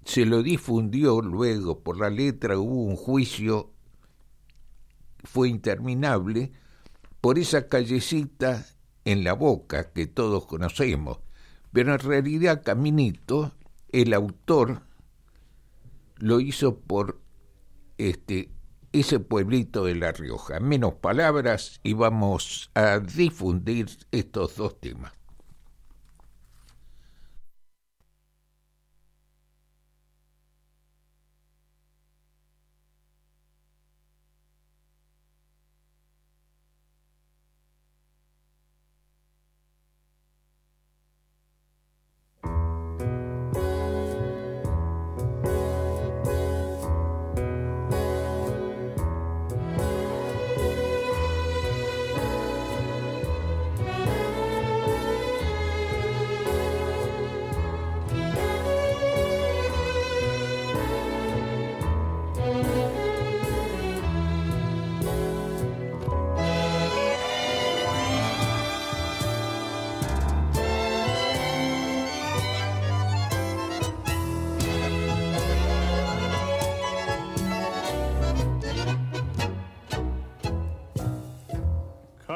se 0.05 0.26
lo 0.26 0.42
difundió 0.42 1.20
luego 1.20 1.83
por 1.83 1.98
la 1.98 2.11
letra, 2.11 2.59
hubo 2.59 2.85
un 2.85 2.96
juicio, 2.96 3.72
fue 5.24 5.48
interminable, 5.48 6.52
por 7.20 7.38
esa 7.38 7.68
callecita 7.68 8.66
en 9.05 9.24
la 9.24 9.33
boca 9.33 9.92
que 9.92 10.07
todos 10.07 10.46
conocemos. 10.46 11.18
Pero 11.72 11.92
en 11.92 11.98
realidad 11.98 12.62
Caminito, 12.64 13.52
el 13.90 14.14
autor, 14.14 14.83
lo 16.18 16.40
hizo 16.40 16.81
por 16.81 17.20
este 17.98 18.50
ese 18.92 19.20
pueblito 19.20 19.85
de 19.85 19.94
La 19.94 20.12
Rioja. 20.12 20.61
Menos 20.61 20.94
palabras 20.94 21.81
y 21.83 21.94
vamos 21.94 22.70
a 22.75 22.99
difundir 22.99 23.87
estos 24.11 24.57
dos 24.57 24.81
temas. 24.81 25.15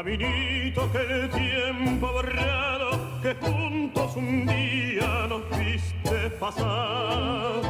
Caminito 0.00 0.90
que 0.92 0.98
el 0.98 1.28
tiempo 1.28 2.06
ha 2.06 2.12
borrado, 2.12 3.20
que 3.20 3.34
juntos 3.34 4.16
un 4.16 4.46
día 4.46 5.26
nos 5.28 5.42
viste 5.58 6.30
pasar. 6.40 7.60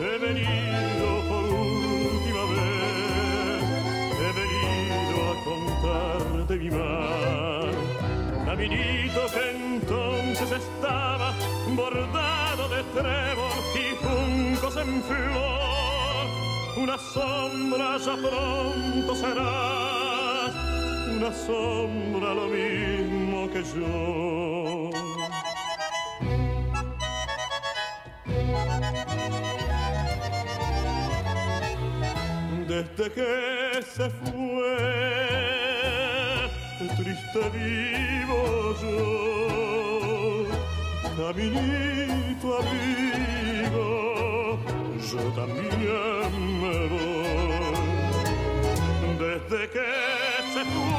He 0.00 0.18
venido 0.18 1.06
por 1.28 1.44
última 1.44 2.42
vez, 2.50 3.62
he 4.26 4.30
venido 4.42 5.16
a 5.30 5.34
contarte 5.44 6.56
mi 6.56 6.68
mar. 6.68 7.70
Caminito 8.44 9.20
que 9.32 9.50
entonces 9.50 10.50
estaba 10.50 11.32
bordado 11.76 12.68
de 12.70 12.82
trébol 12.92 13.52
y 13.76 13.94
juncos 14.04 14.76
en 14.78 15.00
flor 15.04 15.58
una 16.78 16.96
sombra 16.96 17.98
ya 17.98 18.16
pronto 18.16 19.14
serás, 19.14 19.97
una 21.18 21.32
sombra 21.32 22.32
lo 22.32 22.46
mismo 22.46 23.50
que 23.50 23.62
yo. 23.74 24.90
Desde 32.68 33.06
que 33.16 33.32
se 33.94 34.06
fue, 34.10 34.76
triste 36.98 37.42
vivo 37.58 38.40
yo, 38.82 38.98
caminito 41.16 42.48
amigo, 42.62 43.86
yo 45.10 45.22
también 45.40 46.30
me 46.60 46.76
voy. 46.92 47.78
Desde 49.18 49.60
que 49.70 50.37
se 50.58 50.64
fue, 50.64 50.90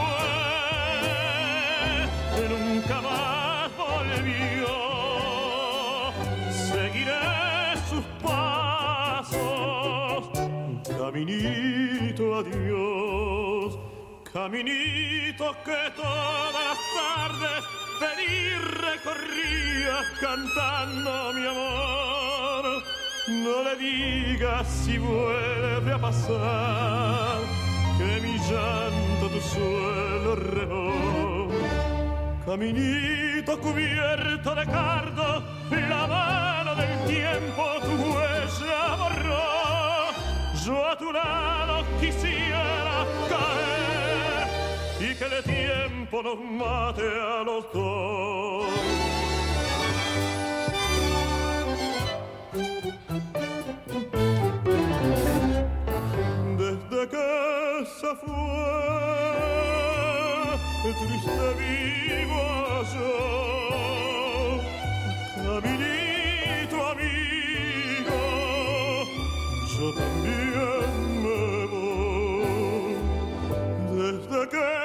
nunca 2.48 2.98
más 3.02 3.70
volvió. 3.76 4.74
Seguiré 6.50 7.76
sus 7.90 8.06
pasos, 8.24 9.40
caminito 10.88 12.24
adiós, 12.38 13.70
caminito 14.32 15.46
que 15.66 15.82
todas 15.96 16.54
las 16.70 16.80
tardes 17.00 17.62
venir 18.00 18.58
recorría 18.88 19.96
cantando 20.22 21.12
mi 21.34 21.44
amor. 21.48 22.64
No 23.28 23.56
le 23.64 23.74
digas 23.76 24.66
si 24.68 24.98
vuelve 24.98 25.92
a 25.94 26.00
pasar 26.00 27.69
que 28.00 28.22
mi 28.22 28.38
llanto 28.50 29.26
tu 29.30 29.42
suelo 29.42 30.36
regó. 30.36 31.50
Caminito 32.46 33.60
cubierto 33.60 34.56
de 34.56 34.66
cardo, 34.66 35.44
la 35.70 36.08
mano 36.08 36.76
del 36.76 36.94
tiempo 37.14 37.64
tu 37.86 37.94
huella 38.12 38.84
borró. 39.02 39.50
Yo 40.66 40.76
a 40.92 40.98
tu 40.98 41.12
lado 41.12 41.86
quisiera 42.00 43.06
caer 43.32 44.48
y 45.12 45.16
que 45.16 45.26
el 45.26 45.44
tiempo 45.44 46.24
nos 46.24 46.40
mate 46.40 47.04
a 47.04 47.44
los 47.44 47.64
dos. 47.74 49.09
Fue, 58.16 58.34
triste 60.94 61.54
vivo 61.60 62.44
yo, 62.94 63.20
amigo. 66.92 68.20
Desde 73.92 74.40
que 74.50 74.79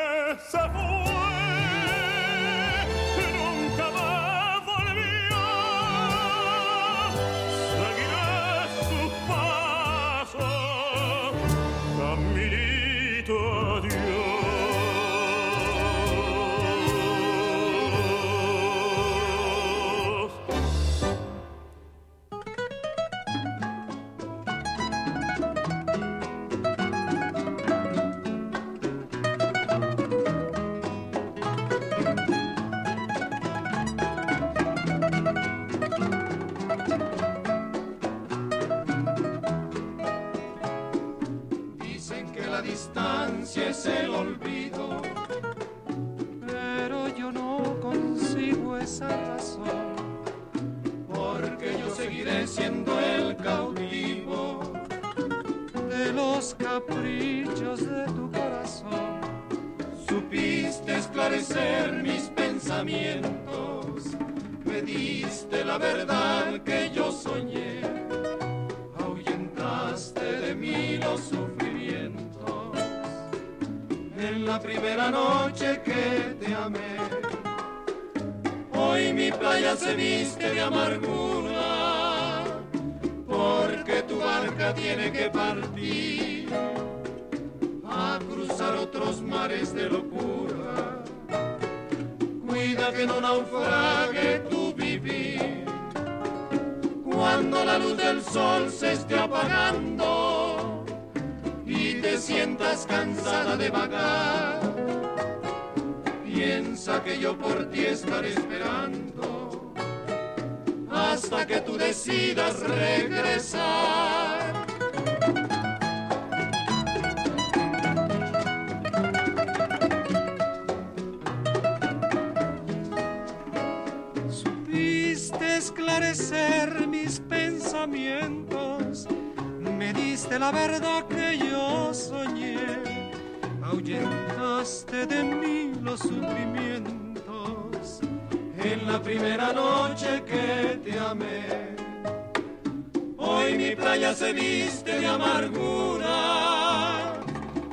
se 144.25 144.33
viste 144.33 145.01
de 145.01 145.07
amargura, 145.07 146.13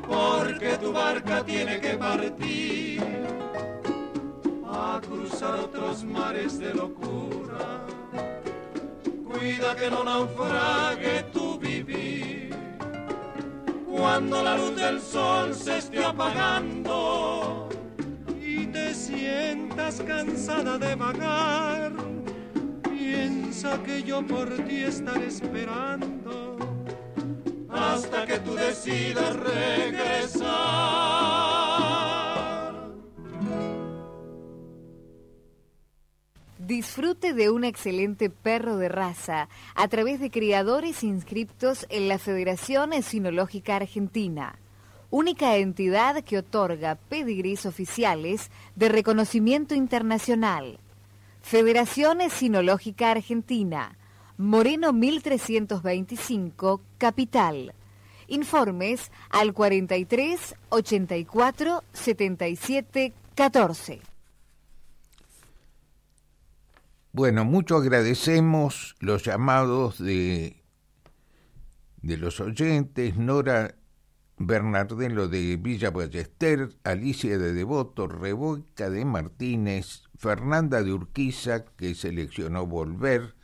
porque 0.05 0.77
tu 0.81 0.91
barca 0.91 1.45
tiene 1.45 1.79
que 1.79 1.95
partir 1.95 3.01
a 4.65 4.99
cruzar 5.01 5.59
otros 5.59 6.03
mares 6.03 6.59
de 6.59 6.73
locura. 6.73 7.85
Cuida 9.29 9.75
que 9.77 9.89
no 9.89 10.03
naufrague 10.03 11.23
tu 11.31 11.57
vivir. 11.57 12.53
Cuando 13.87 14.43
la 14.43 14.57
luz 14.57 14.75
del 14.75 14.99
sol 14.99 15.55
se 15.55 15.77
esté 15.77 16.03
apagando 16.03 17.69
y 18.41 18.65
te 18.67 18.93
sientas 18.93 20.01
cansada 20.01 20.77
de 20.77 20.95
vagar, 20.95 21.93
piensa 22.89 23.81
que 23.83 24.03
yo 24.03 24.21
por 24.25 24.49
ti 24.65 24.83
estaré 24.83 25.27
esperando 25.27 26.10
regresar. 28.73 30.51
Disfrute 36.57 37.33
de 37.33 37.49
un 37.49 37.65
excelente 37.65 38.29
perro 38.29 38.77
de 38.77 38.87
raza 38.87 39.49
a 39.75 39.87
través 39.89 40.21
de 40.21 40.31
criadores 40.31 41.03
inscriptos 41.03 41.85
en 41.89 42.07
la 42.07 42.17
Federación 42.17 42.93
Esinológica 42.93 43.75
Argentina, 43.75 44.57
única 45.09 45.57
entidad 45.57 46.23
que 46.23 46.37
otorga 46.37 46.95
pedigrís 46.95 47.65
oficiales 47.65 48.51
de 48.77 48.87
reconocimiento 48.87 49.75
internacional. 49.75 50.79
Federación 51.41 52.21
Esinológica 52.21 53.11
Argentina, 53.11 53.97
Moreno 54.37 54.93
1325, 54.93 56.79
Capital. 56.97 57.73
Informes 58.31 59.11
al 59.29 59.53
43 59.53 60.55
84 60.69 61.83
77 61.91 63.13
14. 63.35 64.01
Bueno, 67.11 67.43
mucho 67.43 67.75
agradecemos 67.75 68.95
los 69.01 69.25
llamados 69.25 69.99
de, 69.99 70.63
de 72.01 72.17
los 72.17 72.39
oyentes, 72.39 73.17
Nora 73.17 73.75
Bernardelo 74.37 75.27
de 75.27 75.57
Villa 75.57 75.91
Ballester, 75.91 76.69
Alicia 76.85 77.37
de 77.37 77.51
Devoto, 77.51 78.07
Rebeca 78.07 78.89
de 78.89 79.03
Martínez, 79.03 80.03
Fernanda 80.17 80.83
de 80.83 80.93
Urquiza, 80.93 81.65
que 81.75 81.95
seleccionó 81.95 82.65
Volver, 82.65 83.35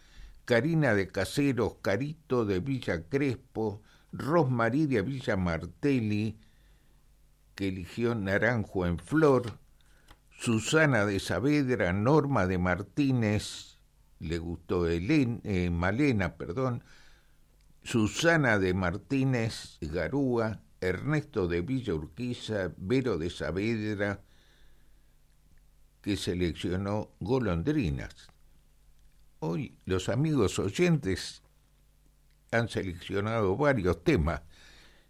Karina 0.46 0.94
de 0.94 1.10
Caseros, 1.10 1.76
Carito 1.82 2.46
de 2.46 2.62
Villa 2.62 3.04
Crespo, 3.10 3.82
Rosmarí 4.12 4.86
de 4.86 5.02
Villa 5.02 5.36
Martelli, 5.38 6.40
que 7.56 7.68
eligió 7.70 8.16
Naranjo 8.16 8.86
en 8.86 9.00
Flor, 9.00 9.60
Susana 10.30 11.06
de 11.06 11.20
Saavedra, 11.20 11.94
Norma 11.94 12.46
de 12.46 12.58
Martínez, 12.58 13.80
le 14.20 14.38
gustó 14.38 14.88
eh, 14.88 15.70
Malena, 15.72 16.36
perdón, 16.36 16.84
Susana 17.84 18.60
de 18.60 18.74
Martínez 18.74 19.78
Garúa, 19.82 20.62
Ernesto 20.82 21.48
de 21.48 21.62
Villa 21.62 21.96
Urquiza, 21.96 22.72
Vero 22.78 23.18
de 23.18 23.30
Saavedra, 23.30 24.22
que 26.02 26.18
seleccionó 26.18 27.12
golondrinas. 27.20 28.28
Hoy 29.40 29.78
los 29.86 30.10
amigos 30.10 30.60
oyentes 30.60 31.44
han 32.52 32.70
seleccionado 32.70 33.56
varios 33.56 34.04
temas 34.04 34.42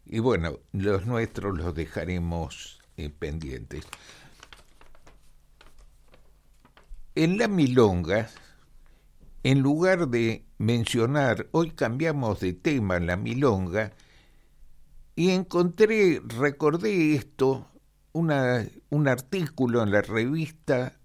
y 0.09 0.19
bueno, 0.19 0.59
los 0.71 1.05
nuestros 1.05 1.57
los 1.57 1.75
dejaremos 1.75 2.79
eh, 2.95 3.09
pendientes. 3.09 3.85
En 7.15 7.37
la 7.37 7.47
milonga, 7.47 8.29
en 9.43 9.59
lugar 9.59 10.07
de 10.07 10.45
mencionar, 10.57 11.47
hoy 11.51 11.71
cambiamos 11.71 12.39
de 12.39 12.53
tema 12.53 12.95
en 12.97 13.07
la 13.07 13.17
milonga, 13.17 13.93
y 15.15 15.31
encontré, 15.31 16.21
recordé 16.25 17.15
esto, 17.15 17.67
una, 18.13 18.65
un 18.89 19.07
artículo 19.07 19.81
en 19.81 19.91
la 19.91 20.03
revista 20.03 20.99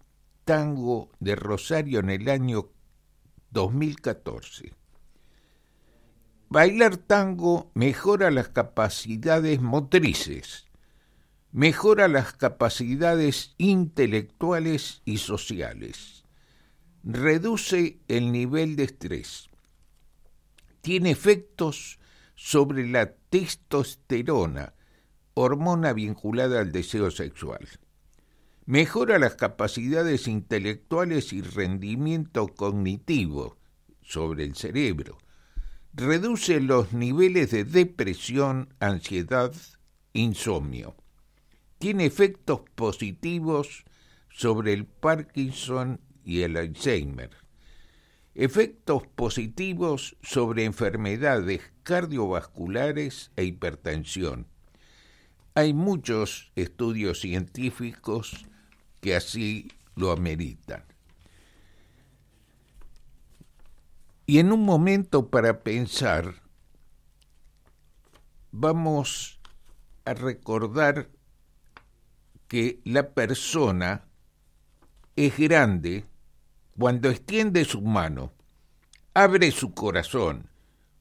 Tango 0.45 1.09
de 1.19 1.35
Rosario 1.35 2.01
en 2.01 2.11
el 2.11 2.29
año 2.29 2.69
2014. 3.51 4.82
Bailar 6.55 6.99
tango 6.99 7.71
mejora 7.73 8.31
las 8.31 8.51
capacidades 8.51 9.63
motrices, 9.63 10.67
mejora 11.51 12.09
las 12.09 12.35
capacidades 12.35 13.55
intelectuales 13.57 15.01
y 15.07 15.17
sociales, 15.17 16.27
reduce 17.05 18.01
el 18.07 18.33
nivel 18.33 18.77
de 18.77 18.85
estrés, 18.85 19.49
tiene 20.83 21.11
efectos 21.11 21.99
sobre 22.35 22.87
la 22.87 23.15
testosterona, 23.15 24.75
hormona 25.33 25.95
vinculada 25.95 26.61
al 26.61 26.71
deseo 26.71 27.11
sexual. 27.11 27.67
Mejora 28.67 29.19
las 29.19 29.37
capacidades 29.37 30.29
intelectuales 30.29 31.33
y 31.33 31.41
rendimiento 31.41 32.49
cognitivo 32.49 33.57
sobre 34.03 34.45
el 34.45 34.55
cerebro. 34.55 35.22
Reduce 35.95 36.61
los 36.61 36.93
niveles 36.93 37.51
de 37.51 37.65
depresión, 37.65 38.75
ansiedad, 38.81 39.53
insomnio 40.13 40.97
tiene 41.83 42.07
efectos 42.07 42.61
positivos 42.77 43.83
sobre 44.31 44.73
el 44.73 44.87
Parkinson 44.87 46.01
y 46.25 46.43
el 46.43 46.57
Alzheimer, 46.57 47.31
efectos 48.37 49.09
positivos 49.17 50.17
sobre 50.23 50.65
enfermedades 50.65 51.61
cardiovasculares 51.83 53.33
e 53.35 53.43
hipertensión. 53.43 54.47
Hay 55.57 55.75
muchos 55.75 56.53
estudios 56.55 57.19
científicos 57.19 58.47
que 59.01 59.17
así 59.17 59.73
lo 59.97 60.13
ameritan. 60.13 60.85
Y 64.27 64.39
en 64.39 64.53
un 64.53 64.65
momento 64.65 65.29
para 65.29 65.63
pensar, 65.63 66.43
vamos 68.53 69.41
a 70.05 70.15
recordar 70.15 71.09
que 72.47 72.81
la 72.85 73.15
persona 73.15 74.05
es 75.17 75.37
grande 75.39 76.07
cuando 76.79 77.11
extiende 77.11 77.65
su 77.65 77.81
mano, 77.83 78.33
abre 79.15 79.51
su 79.51 79.75
corazón, 79.75 80.49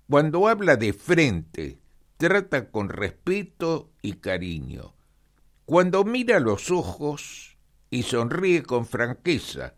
cuando 0.09 0.47
habla 0.47 0.75
de 0.75 0.93
frente, 0.93 1.79
trata 2.17 2.71
con 2.71 2.89
respeto 2.89 3.91
y 4.01 4.13
cariño, 4.13 4.93
cuando 5.65 6.03
mira 6.03 6.39
los 6.39 6.71
ojos 6.71 7.57
y 7.89 8.03
sonríe 8.03 8.63
con 8.63 8.85
franqueza, 8.85 9.75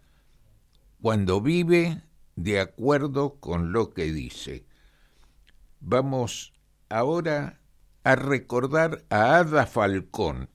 cuando 1.02 1.42
vive 1.42 2.02
de 2.36 2.60
acuerdo 2.60 3.40
con 3.40 3.72
lo 3.72 3.94
que 3.94 4.12
dice. 4.12 4.66
Vamos 5.80 6.54
ahora 6.90 7.60
a 8.04 8.16
recordar 8.16 9.04
a 9.10 9.38
Ada 9.38 9.66
Falcón, 9.66 10.50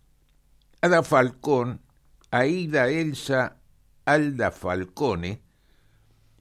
Ada 0.81 1.03
Falcón, 1.03 1.81
Aida 2.31 2.89
Elsa 2.89 3.59
Alda 4.05 4.51
Falcone, 4.51 5.43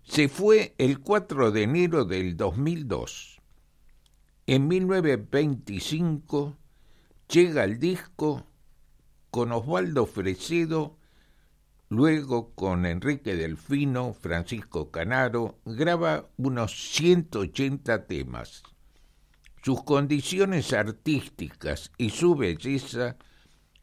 se 0.04 0.30
fue 0.30 0.74
el 0.78 1.00
4 1.00 1.52
de 1.52 1.64
enero 1.64 2.06
del 2.06 2.38
2002. 2.38 3.42
En 4.46 4.70
1925 4.70 6.58
llega 7.28 7.66
el 7.66 7.80
disco 7.80 8.48
con 9.32 9.52
Osvaldo 9.52 10.06
Fresedo, 10.06 10.97
luego 11.90 12.54
con 12.54 12.86
Enrique 12.86 13.36
Delfino, 13.36 14.14
Francisco 14.14 14.92
Canaro, 14.92 15.60
graba 15.66 16.30
unos 16.38 16.94
180 16.96 18.08
temas. 18.08 18.64
Sus 19.64 19.84
condiciones 19.84 20.74
artísticas 20.74 21.92
y 21.98 22.10
su 22.10 22.36
belleza 22.36 23.18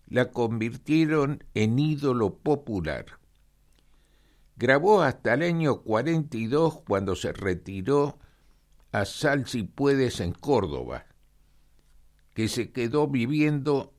la 0.09 0.31
convirtieron 0.31 1.45
en 1.55 1.79
ídolo 1.79 2.38
popular. 2.38 3.07
Grabó 4.57 5.02
hasta 5.02 5.35
el 5.35 5.42
año 5.42 5.83
42 5.83 6.83
cuando 6.87 7.17
se 7.17 7.33
retiró 7.33 8.19
a 8.92 9.05
Sal 9.05 9.46
si 9.48 9.65
puedes 9.65 10.21
en 10.21 10.33
Córdoba, 10.33 11.07
que 12.35 12.48
se 12.48 12.71
quedó 12.71 13.09
viviendo 13.09 13.94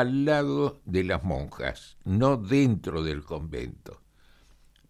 al 0.00 0.24
lado 0.24 0.80
de 0.84 1.04
las 1.04 1.24
monjas, 1.24 1.96
no 2.04 2.36
dentro 2.36 3.02
del 3.02 3.24
convento. 3.24 4.00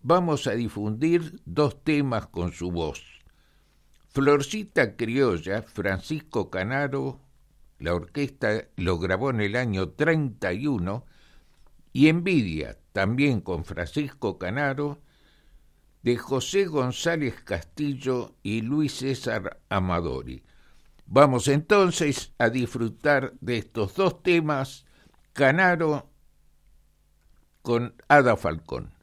Vamos 0.02 0.46
a 0.46 0.52
difundir 0.52 1.40
dos 1.44 1.82
temas 1.82 2.26
con 2.26 2.52
su 2.52 2.70
voz. 2.70 3.02
Florcita 4.08 4.96
Criolla, 4.96 5.62
Francisco 5.62 6.50
Canaro 6.50 7.24
la 7.78 7.94
orquesta 7.94 8.68
lo 8.76 8.98
grabó 8.98 9.30
en 9.30 9.40
el 9.40 9.56
año 9.56 9.90
31 9.90 11.04
y 11.92 12.08
Envidia, 12.08 12.78
también 12.92 13.40
con 13.40 13.64
Francisco 13.64 14.38
Canaro, 14.38 15.02
de 16.02 16.16
José 16.16 16.66
González 16.66 17.42
Castillo 17.42 18.36
y 18.42 18.62
Luis 18.62 18.94
César 18.94 19.60
Amadori. 19.68 20.42
Vamos 21.06 21.48
entonces 21.48 22.32
a 22.38 22.48
disfrutar 22.48 23.34
de 23.40 23.58
estos 23.58 23.94
dos 23.96 24.22
temas, 24.22 24.83
Canaro 25.34 26.08
con 27.62 27.92
Ada 28.06 28.36
Falcón. 28.36 28.93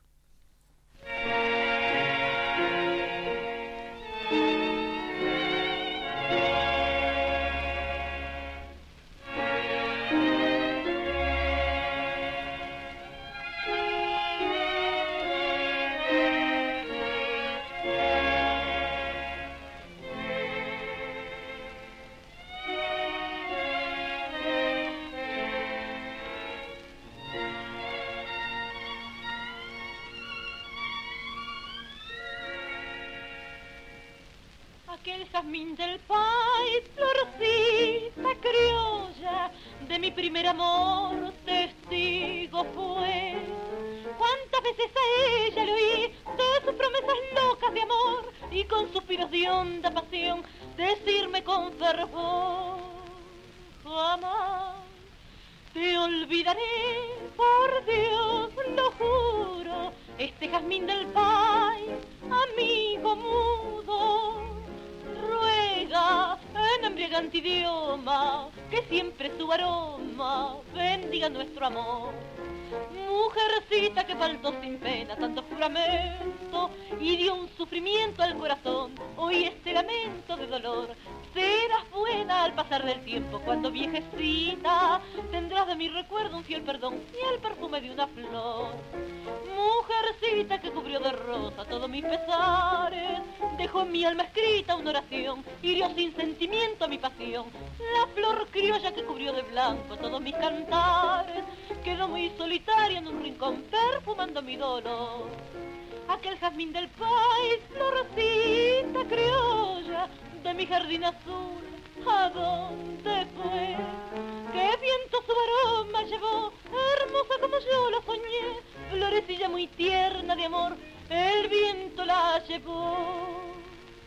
Muy 119.62 119.68
tierna 119.78 120.36
de 120.36 120.46
amor, 120.46 120.76
el 121.08 121.48
viento 121.48 122.04
la 122.04 122.44
llevó. 122.48 122.98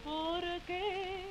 ¿Por 0.02 0.42
qué 0.66 1.26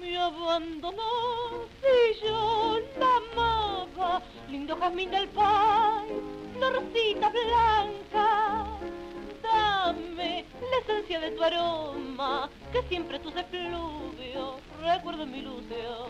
me 0.00 0.18
abandonó 0.18 1.68
si 1.80 2.26
yo 2.26 2.80
la 2.98 3.06
amaba? 3.30 4.22
Lindo 4.50 4.76
jazmín 4.76 5.12
del 5.12 5.28
país, 5.28 6.14
florcita 6.54 7.30
blanca 7.30 8.66
dame 9.40 10.44
la 10.60 10.78
esencia 10.82 11.20
de 11.20 11.30
tu 11.30 11.44
aroma, 11.44 12.50
siempre 12.88 13.18
tus 13.18 13.34
efluvios 13.36 14.60
recuerdo 14.86 15.26
mi 15.26 15.38
ilusión. 15.38 16.08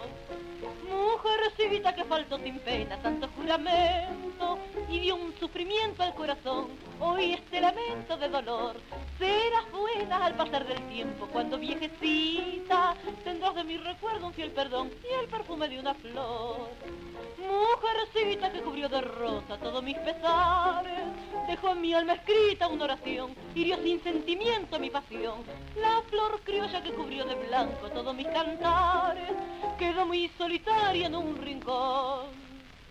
Mujercita 0.88 1.94
que 1.94 2.04
faltó 2.04 2.38
sin 2.38 2.58
pena 2.60 2.96
tanto 2.98 3.28
juramento 3.36 4.58
y 4.88 5.00
dio 5.00 5.16
un 5.16 5.34
sufrimiento 5.38 6.02
al 6.02 6.14
corazón, 6.14 6.68
hoy 7.00 7.34
este 7.34 7.60
lamento 7.60 8.16
de 8.16 8.28
dolor. 8.28 8.76
Serás 9.18 9.70
buena 9.72 10.24
al 10.24 10.34
pasar 10.34 10.66
del 10.66 10.80
tiempo, 10.88 11.26
cuando 11.32 11.58
viejecita 11.58 12.94
tendrás 13.24 13.54
de 13.54 13.64
mi 13.64 13.76
recuerdo 13.78 14.26
un 14.26 14.34
fiel 14.34 14.50
perdón 14.50 14.90
y 15.02 15.14
el 15.14 15.28
perfume 15.28 15.68
de 15.68 15.80
una 15.80 15.94
flor. 15.94 16.68
Mujercita 17.38 18.50
que 18.50 18.60
cubrió 18.60 18.88
de 18.88 19.00
rosa 19.00 19.58
todos 19.58 19.82
mis 19.82 19.96
pesares, 19.98 21.04
dejó 21.46 21.70
en 21.70 21.80
mi 21.80 21.94
alma 21.94 22.14
escrita 22.14 22.66
una 22.68 22.84
oración, 22.84 23.34
hirió 23.54 23.76
sin 23.82 24.02
sentimiento 24.02 24.78
mi 24.78 24.90
pasión. 24.90 25.44
La 25.76 26.02
flor 26.08 26.40
criolla 26.56 26.82
que 26.82 26.92
cubrió 26.92 27.24
de 27.26 27.34
blanco 27.34 27.90
todos 27.90 28.14
mis 28.14 28.26
cantares, 28.28 29.30
quedó 29.78 30.06
muy 30.06 30.28
solitaria 30.38 31.06
en 31.06 31.14
un 31.14 31.36
rincón, 31.36 32.30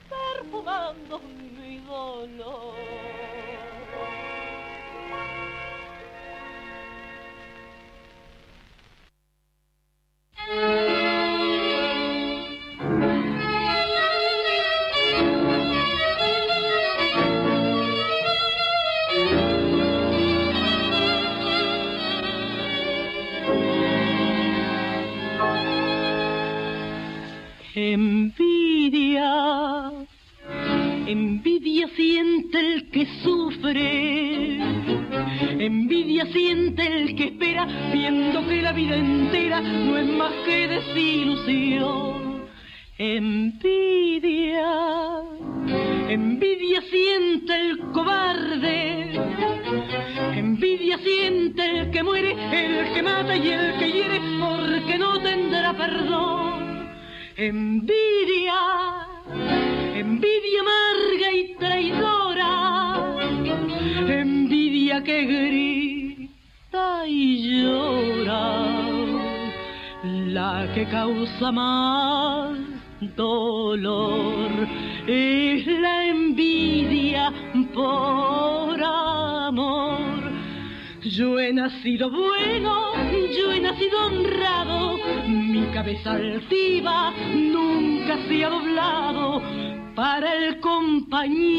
perfumando 0.07 1.19
mi 1.19 1.79
dolor. 1.79 2.75
Envidia, 27.77 29.31
envidia 31.07 31.89
siente 31.89 32.57
el 32.57 32.89
que 32.89 33.05
sufre, 33.21 34.61
envidia 35.59 36.25
siente 36.27 36.87
el 36.87 37.17
que 37.17 37.25
espera, 37.25 37.67
viendo 37.91 38.47
que 38.47 38.61
la 38.61 38.71
vida 38.71 38.95
entera 38.95 39.59
no 39.59 39.97
es 39.97 40.07
más 40.07 40.31
que 40.45 40.69
desilusión. 40.69 42.45
Envidia, 42.97 44.71
envidia 46.07 46.81
siente 46.81 47.59
el 47.59 47.79
cobarde, 47.91 49.19
envidia 50.33 50.97
siente 50.99 51.65
el 51.65 51.91
que 51.91 52.03
muere, 52.03 52.37
el 52.53 52.93
que 52.93 53.03
mata 53.03 53.35
y 53.35 53.49
el 53.49 53.77
que 53.77 53.91
hiere, 53.91 54.21
porque 54.39 54.97
no 54.97 55.21
tendrá 55.21 55.73
perdón 55.73 56.44
envidia, 57.37 58.61
envidia 59.93 60.61
amarga 60.61 61.31
y 61.33 61.55
traidora, 61.55 63.15
envidia 64.07 65.03
que 65.03 65.25
grita 65.25 67.07
y 67.07 67.61
llora, 67.61 68.67
la 70.03 70.71
que 70.73 70.85
causa 70.85 71.51
más 71.51 72.57
dolor 73.17 74.49
es 75.05 75.67
la 75.67 76.07
envidia 76.07 77.33
por 77.73 78.81
amor. 78.81 79.94
Yo 81.05 81.39
he 81.39 81.53
nacido 81.53 82.09
bueno, 82.09 82.93
yo 83.37 83.51
he 83.51 83.59
nacido 83.59 84.07
honrado, 84.07 84.97
mi 85.27 85.61
cabeza 85.67 86.13
altiva 86.13 87.13
nunca 87.31 88.17
se 88.27 88.43
ha 88.43 88.49
doblado 88.49 89.39
para 89.95 90.33
el 90.35 90.59
compañero. 90.59 91.55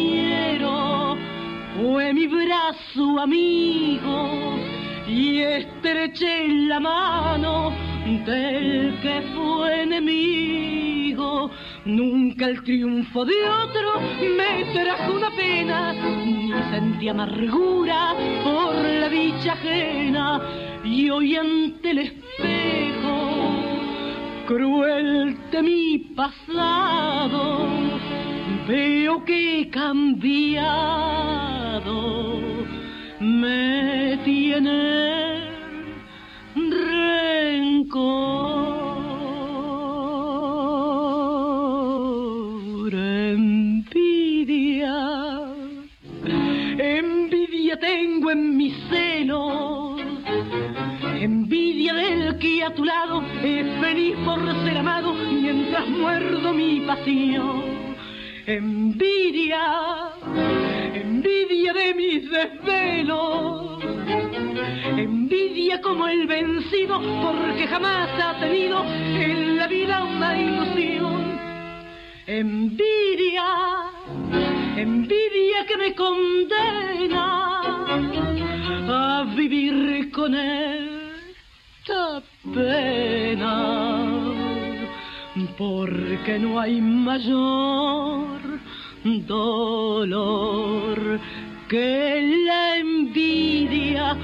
Fue 1.76 2.12
mi 2.12 2.26
brazo 2.26 3.20
amigo 3.20 4.58
y 5.06 5.38
estreché 5.42 6.48
la 6.48 6.80
mano 6.80 7.95
del 8.14 9.00
que 9.00 9.22
fue 9.34 9.82
enemigo. 9.82 11.50
Nunca 11.84 12.46
el 12.46 12.62
triunfo 12.62 13.24
de 13.24 13.34
otro 13.48 14.00
me 14.36 14.64
trajo 14.72 15.12
una 15.14 15.30
pena, 15.30 15.92
ni 15.92 16.52
sentí 16.70 17.08
amargura 17.08 18.14
por 18.44 18.76
la 18.76 19.08
dicha 19.08 19.54
ajena. 19.54 20.40
Y 20.84 21.10
hoy 21.10 21.34
ante 21.36 21.90
el 21.90 21.98
espejo, 21.98 23.56
cruel 24.46 25.36
de 25.50 25.62
mi 25.62 25.98
pasado, 26.14 27.66
veo 28.68 29.24
que 29.24 29.60
he 29.60 29.70
cambiado, 29.70 30.76
me 33.20 34.16
tiene 34.24 35.45
rencor. 37.86 38.86
tengo 47.78 48.30
en 48.30 48.56
mis 48.56 48.74
senos. 48.90 50.00
Envidia 51.20 51.94
del 51.94 52.38
que 52.38 52.62
a 52.64 52.74
tu 52.74 52.84
lado 52.84 53.22
es 53.42 53.66
feliz 53.80 54.16
por 54.24 54.40
ser 54.64 54.78
amado 54.78 55.14
mientras 55.14 55.88
muerdo 55.88 56.52
mi 56.52 56.80
pasión. 56.80 57.62
Envidia, 58.46 60.12
envidia 60.94 61.72
de 61.72 61.94
mis 61.94 62.30
desvelos 62.30 63.76
Envidia 64.96 65.80
como 65.80 66.06
el 66.08 66.26
vencido 66.26 67.00
porque 67.22 67.66
jamás 67.66 68.08
ha 68.20 68.38
tenido 68.40 68.84
en 68.84 69.56
la 69.56 69.66
vida 69.66 70.04
una 70.04 70.40
ilusión. 70.40 71.38
Envidia, 72.26 73.44
envidia 74.76 75.66
que 75.66 75.76
me 75.76 75.94
condena 75.94 77.60
a 78.88 79.24
vivir 79.36 80.10
con 80.10 80.34
esta 80.34 82.22
pena 82.54 83.86
porque 85.56 86.38
no 86.38 86.58
hay 86.60 86.80
mayor 86.80 88.40
dolor 89.26 91.20
que 91.68 92.44
la 92.46 92.78
envidia 92.78 94.15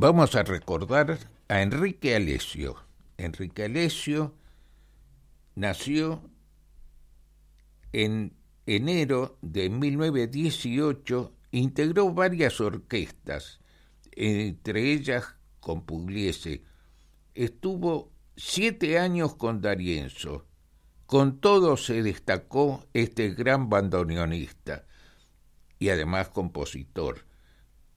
Vamos 0.00 0.36
a 0.36 0.44
recordar 0.44 1.18
a 1.48 1.60
Enrique 1.60 2.14
Alesio. 2.14 2.76
Enrique 3.18 3.64
Alesio 3.64 4.37
nació 5.58 6.22
en 7.92 8.36
enero 8.64 9.38
de 9.42 9.68
1918, 9.70 11.34
integró 11.50 12.12
varias 12.12 12.60
orquestas, 12.60 13.58
entre 14.12 14.92
ellas 14.92 15.24
con 15.58 15.84
Pugliese. 15.84 16.62
Estuvo 17.34 18.12
siete 18.36 19.00
años 19.00 19.34
con 19.34 19.60
Darienzo. 19.60 20.46
Con 21.06 21.40
todo 21.40 21.76
se 21.76 22.04
destacó 22.04 22.86
este 22.92 23.30
gran 23.30 23.68
bandoneonista 23.68 24.86
y 25.80 25.88
además 25.88 26.28
compositor. 26.28 27.26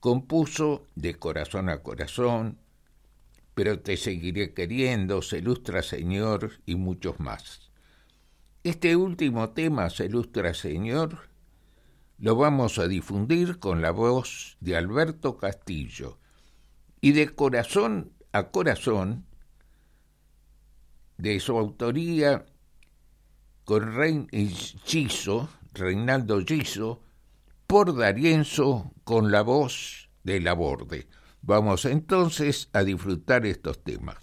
Compuso 0.00 0.88
de 0.96 1.14
corazón 1.14 1.68
a 1.68 1.82
corazón, 1.82 2.58
pero 3.54 3.80
te 3.80 3.96
seguiré 3.96 4.54
queriendo, 4.54 5.22
se 5.22 5.38
ilustra 5.38 5.82
Señor 5.82 6.52
y 6.64 6.74
muchos 6.76 7.20
más. 7.20 7.70
Este 8.64 8.96
último 8.96 9.50
tema, 9.50 9.90
se 9.90 10.06
ilustra 10.06 10.54
Señor, 10.54 11.28
lo 12.18 12.36
vamos 12.36 12.78
a 12.78 12.86
difundir 12.86 13.58
con 13.58 13.82
la 13.82 13.90
voz 13.90 14.56
de 14.60 14.76
Alberto 14.76 15.36
Castillo. 15.36 16.18
Y 17.00 17.12
de 17.12 17.34
corazón 17.34 18.12
a 18.32 18.50
corazón, 18.50 19.26
de 21.18 21.38
su 21.40 21.58
autoría 21.58 22.46
con 23.64 23.94
Rein 23.94 24.28
Giso, 24.84 25.48
Reinaldo 25.74 26.40
Giso, 26.44 27.02
por 27.66 27.96
Darienzo 27.96 28.92
con 29.04 29.30
la 29.30 29.42
voz 29.42 30.08
de 30.24 30.40
Laborde. 30.40 31.08
Vamos 31.42 31.84
entonces 31.84 32.68
a 32.72 32.84
disfrutar 32.84 33.44
estos 33.46 33.82
temas. 33.82 34.21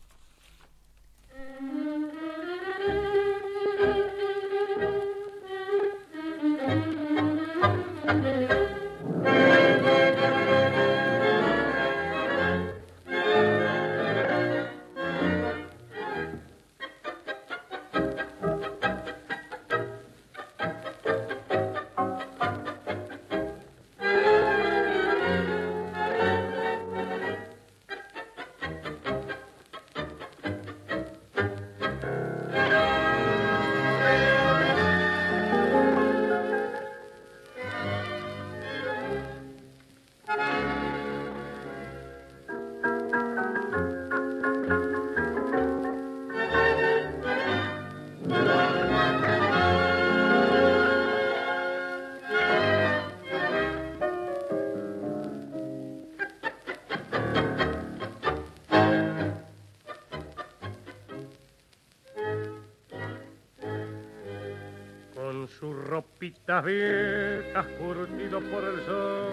Ropitas 66.30 66.64
viejas 66.64 67.66
curtido 67.80 68.40
por 68.42 68.64
el 68.64 68.86
sol. 68.86 69.30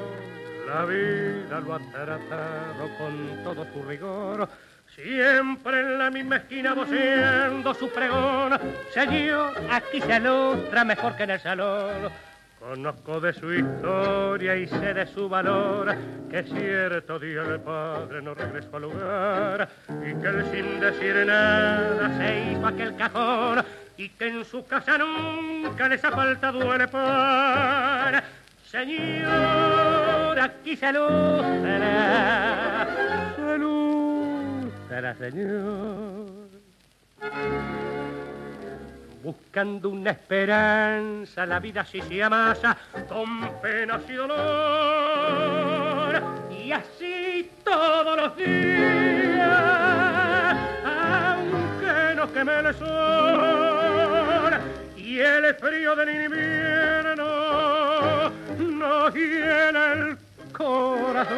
La 0.66 0.84
vida 0.84 1.60
lo 1.60 1.74
ha 1.74 1.78
tratado 1.78 2.90
con 2.98 3.44
todo 3.44 3.66
su 3.72 3.82
rigor. 3.82 4.48
Siempre 4.94 5.80
en 5.80 5.98
la 5.98 6.10
misma 6.10 6.36
esquina 6.36 6.74
voceando 6.74 7.74
su 7.74 7.88
pregón. 7.90 8.58
Señor, 8.92 9.52
aquí 9.70 10.00
se 10.00 10.16
ilustra 10.16 10.84
mejor 10.84 11.16
que 11.16 11.24
en 11.24 11.30
el 11.30 11.40
salón. 11.40 12.10
Conozco 12.58 13.20
de 13.20 13.32
su 13.32 13.52
historia 13.52 14.56
y 14.56 14.66
sé 14.66 14.94
de 14.94 15.06
su 15.06 15.28
valor, 15.28 15.94
que 16.30 16.42
cierto 16.42 17.18
día 17.18 17.42
el 17.42 17.60
padre 17.60 18.22
no 18.22 18.34
regresó 18.34 18.76
al 18.76 18.82
lugar 18.82 19.68
y 19.88 20.14
que 20.20 20.26
él 20.26 20.44
sin 20.50 20.80
decir 20.80 21.14
nada 21.26 22.16
se 22.16 22.50
hizo 22.50 22.66
aquel 22.66 22.96
cajón 22.96 23.64
y 23.96 24.08
que 24.10 24.28
en 24.28 24.44
su 24.44 24.66
casa 24.66 24.98
nunca 24.98 25.88
les 25.88 26.04
ha 26.04 26.10
faltado 26.10 26.74
el 26.74 26.88
pan. 26.88 28.22
Señor, 28.70 30.38
aquí 30.38 30.76
se 30.76 30.92
lucera, 30.92 32.86
se 33.36 33.58
lucera, 33.58 35.14
señor. 35.14 36.26
Buscando 39.22 39.88
una 39.90 40.10
esperanza, 40.10 41.46
la 41.46 41.58
vida 41.58 41.84
sí 41.84 42.00
se 42.02 42.22
amasa 42.22 42.76
con 43.08 43.50
penas 43.60 44.02
y 44.08 44.12
dolor. 44.12 44.36
Y 46.50 46.70
así 46.72 47.50
todos 47.64 48.16
los 48.16 48.36
días, 48.36 49.48
aunque 50.84 52.14
no 52.14 52.32
queme 52.32 52.58
el 52.58 52.74
sol 52.74 53.85
y 55.16 55.20
el 55.20 55.54
frío 55.54 55.96
del 55.96 56.24
invierno 56.24 57.14
nos 58.58 59.14
llena 59.14 59.92
el 59.94 60.18
corazón. 60.52 61.36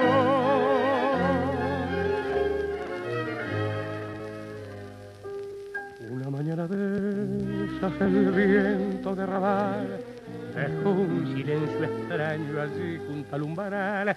Una 6.11 6.29
mañana 6.29 6.67
de 6.67 7.67
esas 7.77 8.01
el 8.01 8.33
viento 8.33 9.15
de 9.15 9.27
rabal 9.27 10.01
dejó 10.57 10.91
un 10.91 11.37
silencio 11.37 11.85
extraño 11.85 12.61
allí 12.61 12.99
junto 13.07 13.37
al 13.37 13.43
umbaral. 13.43 14.17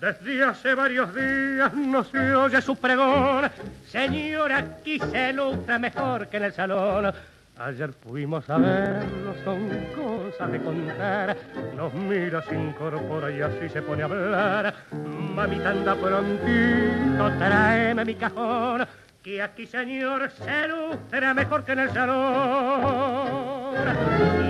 Desde 0.00 0.42
hace 0.42 0.74
varios 0.74 1.14
días 1.14 1.74
no 1.74 2.02
se 2.02 2.34
oye 2.34 2.62
su 2.62 2.76
pregón. 2.76 3.50
Señor, 3.88 4.52
aquí 4.52 4.98
se 4.98 5.34
lucha 5.34 5.78
mejor 5.78 6.28
que 6.28 6.38
en 6.38 6.44
el 6.44 6.54
salón. 6.54 7.12
Ayer 7.64 7.92
fuimos 7.92 8.50
a 8.50 8.58
verlo, 8.58 9.34
son 9.44 9.68
cosas 9.94 10.50
de 10.50 10.60
contar. 10.60 11.36
Nos 11.76 11.94
mira, 11.94 12.42
se 12.42 12.56
incorpora 12.56 13.30
y 13.30 13.40
así 13.40 13.68
se 13.68 13.80
pone 13.80 14.02
a 14.02 14.06
hablar. 14.06 14.74
Mamita 14.90 15.70
anda 15.70 15.94
prontito, 15.94 17.30
tráeme 17.38 18.04
mi 18.04 18.16
cajón. 18.16 18.84
Que 19.22 19.40
aquí, 19.40 19.64
señor, 19.68 20.28
se 20.32 20.66
lucera 20.66 21.34
mejor 21.34 21.62
que 21.62 21.70
en 21.72 21.78
el 21.78 21.90
salón. 21.92 23.76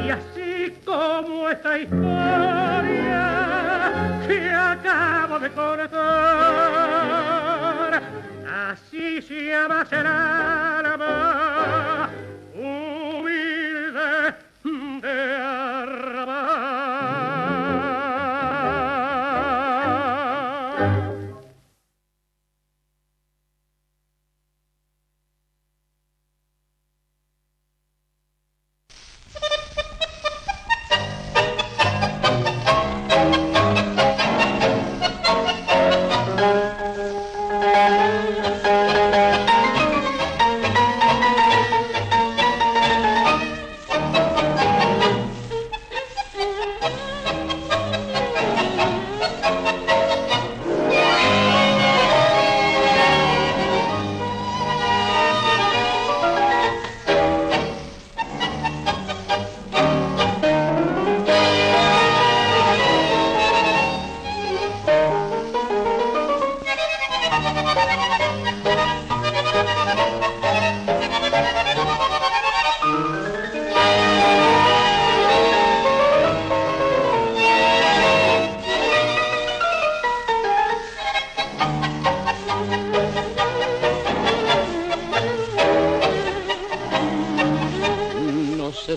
Y 0.06 0.08
así 0.08 0.74
como 0.82 1.50
esta 1.50 1.78
historia 1.78 3.20
que 4.26 4.50
acabo 4.50 5.38
de 5.38 5.50
contar, 5.50 5.92
así 8.70 9.20
se 9.20 9.48
llama 9.48 9.86
el 9.90 10.06
alma 10.06 11.61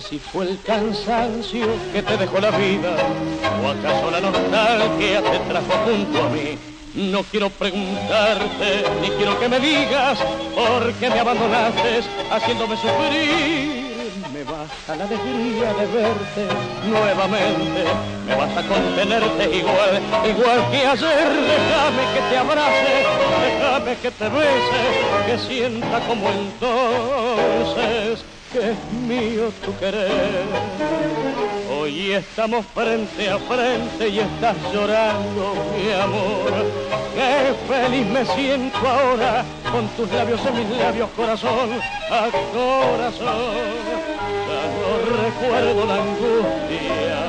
si 0.08 0.18
fue 0.20 0.48
el 0.48 0.62
cansancio 0.62 1.66
que 1.92 2.02
te 2.02 2.16
dejó 2.16 2.38
la 2.38 2.50
vida 2.50 2.96
o 3.62 3.68
acaso 3.68 4.10
la 4.10 4.20
nostalgia 4.20 5.22
te 5.22 5.38
trajo 5.40 5.72
junto 5.84 6.22
a 6.22 6.28
mí. 6.28 6.58
No 6.94 7.24
quiero 7.24 7.50
preguntarte 7.50 8.84
ni 9.02 9.08
quiero 9.10 9.38
que 9.40 9.48
me 9.48 9.58
digas 9.58 10.18
por 10.54 10.92
qué 10.94 11.10
me 11.10 11.20
abandonaste 11.20 12.00
haciéndome 12.30 12.76
sufrir 12.76 13.86
me 14.32 14.44
basta 14.44 14.96
la 14.96 15.04
alegría 15.04 15.72
de 15.74 15.86
verte 15.86 16.48
nuevamente, 16.86 17.84
me 18.26 18.34
basta 18.34 18.62
contenerte 18.62 19.56
igual, 19.56 20.02
igual 20.28 20.70
que 20.70 20.86
ayer, 20.86 21.28
déjame 21.52 22.02
que 22.12 22.20
te 22.28 22.36
abrace, 22.36 23.04
déjame 23.40 23.96
que 23.96 24.10
te 24.10 24.28
bese, 24.28 25.26
que 25.26 25.38
sienta 25.38 26.00
como 26.00 26.28
entonces 26.28 28.24
que 28.52 28.70
es 28.70 28.92
mío 29.08 29.52
tu 29.64 29.76
querer. 29.78 30.44
Hoy 31.70 32.12
estamos 32.12 32.64
frente 32.74 33.28
a 33.28 33.38
frente 33.38 34.08
y 34.08 34.18
estás 34.20 34.56
llorando, 34.72 35.54
mi 35.76 35.92
amor. 35.92 36.52
Qué 37.14 37.54
feliz 37.68 38.06
me 38.06 38.24
siento 38.24 38.78
ahora 38.78 39.44
con 39.70 39.88
tus 39.96 40.10
labios 40.12 40.40
en 40.46 40.54
mis 40.54 40.78
labios, 40.78 41.08
corazón 41.16 41.70
a 42.10 42.28
corazón 42.52 44.06
recuerdo 45.06 45.86
la 45.86 45.94
angustia 45.94 47.20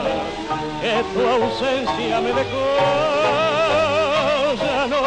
que 0.81 1.03
tu 1.13 1.27
ausencia 1.27 2.21
me 2.21 2.33
dejó. 2.33 3.56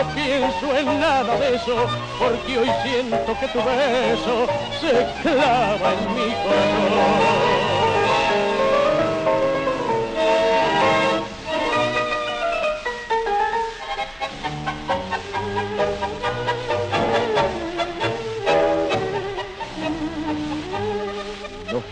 No 0.00 0.14
pienso 0.14 0.74
en 0.74 0.98
nada 0.98 1.36
de 1.36 1.56
eso, 1.56 1.76
porque 2.18 2.58
hoy 2.58 2.70
siento 2.82 3.38
que 3.38 3.48
tu 3.48 3.58
beso 3.58 4.46
se 4.80 5.06
clava 5.22 5.92
en 5.92 6.14
mi 6.14 6.32
corazón. 6.42 7.70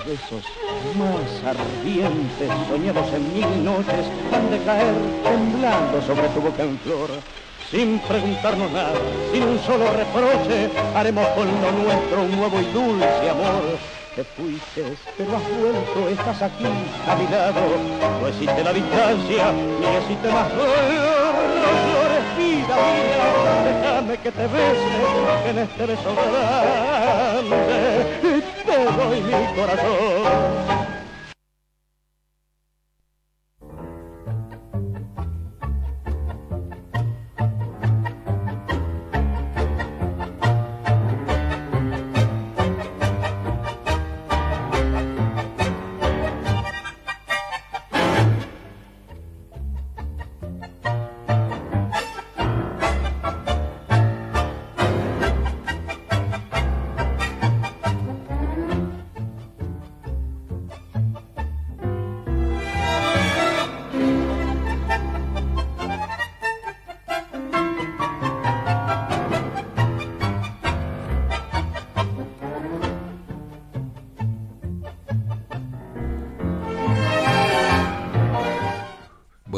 besos 0.06 0.44
más 0.96 1.44
ardientes, 1.44 2.50
soñados 2.68 3.12
en 3.12 3.34
mil 3.34 3.64
noches, 3.64 4.06
han 4.32 4.50
de 4.50 4.59
caer 4.64 4.94
temblando 5.22 6.00
sobre 6.00 6.28
tu 6.28 6.40
boca 6.40 6.62
en 6.62 6.78
flor. 6.78 7.11
Sin 7.70 7.98
preguntarnos 7.98 8.70
nada, 8.72 8.94
sin 9.30 9.42
un 9.42 9.58
solo 9.58 9.92
reproche, 9.92 10.70
haremos 10.94 11.26
con 11.28 11.46
lo 11.46 11.70
nuestro 11.84 12.22
un 12.22 12.34
nuevo 12.34 12.58
y 12.60 12.64
dulce 12.72 13.28
amor. 13.28 13.76
Te 14.16 14.24
fuiste, 14.24 14.96
pero 15.18 15.36
has 15.36 15.42
vuelto, 15.60 16.08
estás 16.08 16.42
aquí 16.42 16.64
a 16.64 17.14
mi 17.14 17.28
lado. 17.28 17.60
No 18.22 18.26
existe 18.26 18.64
la 18.64 18.72
distancia, 18.72 19.52
ni 19.52 19.86
existe 19.98 20.28
más 20.32 20.48
dolor. 20.48 21.34
No 21.60 21.70
llores, 21.84 22.24
vida 22.38 22.74
mía, 22.88 23.26
déjame 23.68 24.16
que 24.16 24.32
te 24.32 24.46
bese, 24.46 24.98
que 25.44 25.50
en 25.50 25.58
este 25.58 25.86
beso 25.86 26.14
grande 26.16 27.58
te 28.64 28.78
doy 28.96 29.20
mi 29.20 29.46
corazón. 29.54 30.17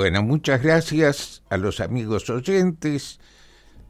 Bueno, 0.00 0.22
muchas 0.22 0.62
gracias 0.62 1.42
a 1.50 1.58
los 1.58 1.78
amigos 1.78 2.30
oyentes. 2.30 3.20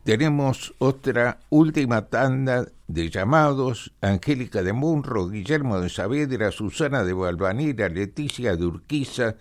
Tenemos 0.02 0.74
otra 0.78 1.38
última 1.50 2.08
tanda 2.08 2.66
de 2.88 3.10
llamados. 3.10 3.94
Angélica 4.00 4.64
de 4.64 4.72
Munro, 4.72 5.28
Guillermo 5.28 5.80
de 5.80 5.88
Saavedra, 5.88 6.50
Susana 6.50 7.04
de 7.04 7.12
Valvanera, 7.12 7.88
Leticia 7.88 8.56
de 8.56 8.66
Urquiza, 8.66 9.36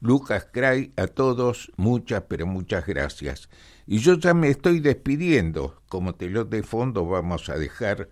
Lucas 0.00 0.46
Cray, 0.52 0.92
a 0.98 1.06
todos 1.06 1.72
muchas, 1.78 2.24
pero 2.28 2.46
muchas 2.46 2.84
gracias. 2.84 3.48
Y 3.86 4.00
yo 4.00 4.18
ya 4.18 4.34
me 4.34 4.50
estoy 4.50 4.80
despidiendo. 4.80 5.80
Como 5.88 6.16
telón 6.16 6.50
de 6.50 6.62
fondo 6.62 7.06
vamos 7.06 7.48
a 7.48 7.56
dejar, 7.56 8.10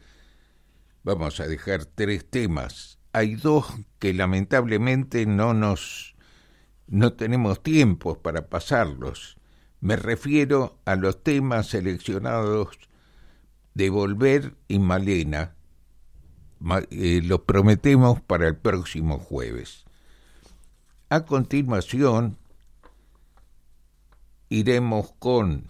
vamos 1.03 1.41
a 1.41 1.47
dejar 1.47 1.85
tres 1.85 2.25
temas. 2.25 2.99
Hay 3.13 3.35
dos 3.35 3.67
que 3.99 4.15
lamentablemente 4.15 5.27
no 5.27 5.53
nos 5.53 6.17
no 6.89 7.13
tenemos 7.13 7.63
tiempo 7.63 8.19
para 8.19 8.49
pasarlos. 8.49 9.37
Me 9.81 9.97
refiero 9.97 10.79
a 10.85 10.97
los 10.97 11.23
temas 11.23 11.69
seleccionados 11.69 12.79
de 13.75 13.91
Volver 13.91 14.57
y 14.67 14.79
Malena. 14.79 15.55
Eh, 16.91 17.21
los 17.23 17.43
prometemos 17.43 18.21
para 18.21 18.49
el 18.49 18.57
próximo 18.57 19.19
jueves. 19.19 19.85
A 21.11 21.25
continuación, 21.25 22.37
iremos 24.49 25.13
con 25.19 25.69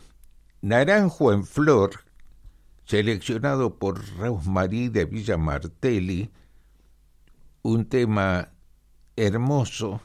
Naranjo 0.62 1.32
en 1.32 1.44
Flor, 1.44 2.04
seleccionado 2.86 3.78
por 3.78 4.02
Rosmarie 4.16 4.88
de 4.88 5.04
Villa 5.04 5.36
Martelli, 5.36 6.30
un 7.62 7.84
tema 7.84 8.48
hermoso 9.16 10.00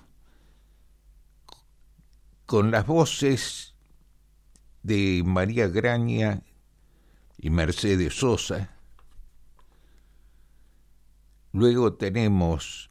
con 2.45 2.71
las 2.71 2.85
voces 2.85 3.75
de 4.83 5.23
María 5.25 5.67
Graña 5.67 6.43
y 7.37 7.49
Mercedes 7.49 8.15
Sosa. 8.15 8.77
Luego 11.51 11.93
tenemos 11.93 12.89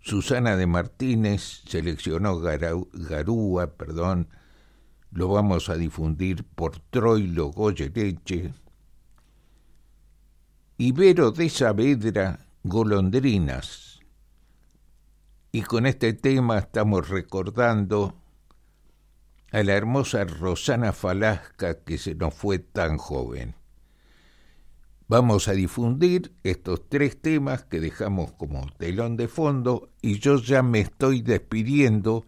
Susana 0.00 0.56
de 0.56 0.66
Martínez, 0.66 1.62
seleccionó 1.66 2.38
Garúa, 2.38 3.76
perdón, 3.76 4.28
lo 5.10 5.28
vamos 5.28 5.68
a 5.68 5.76
difundir 5.76 6.44
por 6.44 6.78
Troilo 6.78 7.48
Goyereche. 7.48 8.54
Ibero 10.78 11.30
de 11.32 11.48
Saavedra, 11.48 12.46
Golondrinas. 12.62 14.00
Y 15.52 15.62
con 15.62 15.86
este 15.86 16.12
tema 16.12 16.58
estamos 16.58 17.08
recordando 17.08 18.14
a 19.56 19.62
la 19.62 19.72
hermosa 19.72 20.24
Rosana 20.24 20.92
Falasca 20.92 21.78
que 21.78 21.96
se 21.96 22.14
nos 22.14 22.34
fue 22.34 22.58
tan 22.58 22.98
joven. 22.98 23.54
Vamos 25.08 25.48
a 25.48 25.52
difundir 25.52 26.34
estos 26.42 26.86
tres 26.90 27.18
temas 27.18 27.64
que 27.64 27.80
dejamos 27.80 28.32
como 28.32 28.66
telón 28.76 29.16
de 29.16 29.28
fondo 29.28 29.88
y 30.02 30.18
yo 30.18 30.36
ya 30.36 30.62
me 30.62 30.80
estoy 30.80 31.22
despidiendo 31.22 32.26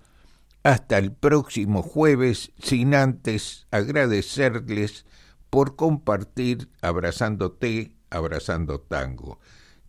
hasta 0.62 0.97
el 0.97 1.12
próximo 1.12 1.83
jueves 1.83 2.51
sin 2.61 2.95
antes 2.95 3.66
agradecerles 3.70 5.05
por 5.51 5.76
compartir 5.76 6.70
Abrazándote, 6.81 7.93
Abrazando 8.09 8.81
Tango. 8.81 9.39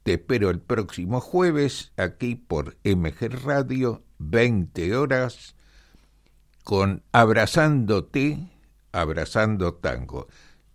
Te 0.04 0.16
espero 0.16 0.50
el 0.50 0.60
próximo 0.60 1.22
jueves 1.22 1.94
aquí 1.96 2.36
por 2.36 2.76
MG 2.84 3.30
Radio, 3.46 4.04
20 4.18 4.94
horas 4.98 5.56
con 6.70 7.02
Abrazándote, 7.14 8.38
Abrazando 8.92 9.74
Tango. 9.74 10.28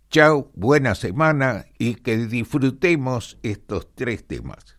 Chao, 0.09 0.51
buena 0.53 0.93
semana 0.93 1.67
y 1.77 1.95
que 1.95 2.17
disfrutemos 2.17 3.37
estos 3.43 3.87
tres 3.95 4.27
temas. 4.27 4.77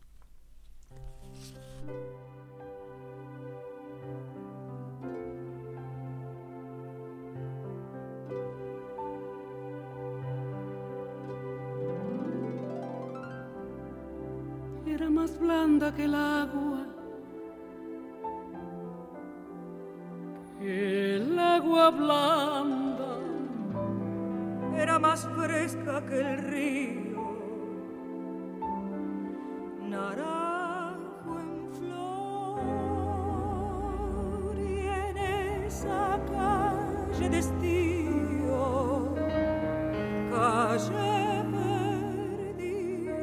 Era 14.86 15.08
más 15.08 15.40
blanda 15.40 15.94
que 15.94 16.04
el 16.04 16.14
agua 16.14 16.75
era 20.60 21.90
blanda, 21.90 23.18
era 24.74 24.98
más 24.98 25.28
fresca 25.36 26.04
que 26.06 26.20
el 26.20 26.38
río, 26.38 27.22
naranjo 29.82 31.40
en 31.40 31.68
flor 31.74 32.56
y 34.58 34.78
en 34.86 35.16
esa 35.66 36.18
calle 36.32 37.28
de 37.28 37.38
estío, 37.38 39.14
calle 40.30 41.44
perdida, 42.56 43.14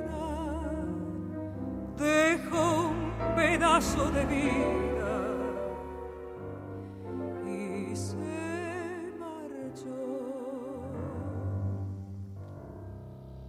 dejó 1.97 2.89
un 2.89 3.11
pedazo 3.35 4.11
de 4.11 4.25
vida. 4.25 4.92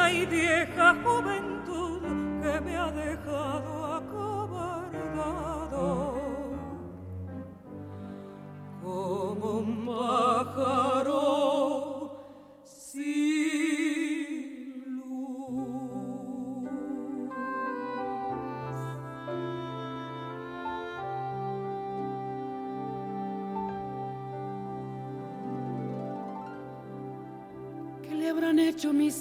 Eterna 0.00 0.12
y 0.12 0.26
vieja 0.26 0.96
juventud 1.04 2.00
que 2.42 2.60
me 2.60 2.76
ha 2.76 2.90
dejado 2.90 3.94
acobardado. 3.94 5.00
Como 8.82 9.58
un 9.58 9.86
pájaro 9.86 11.29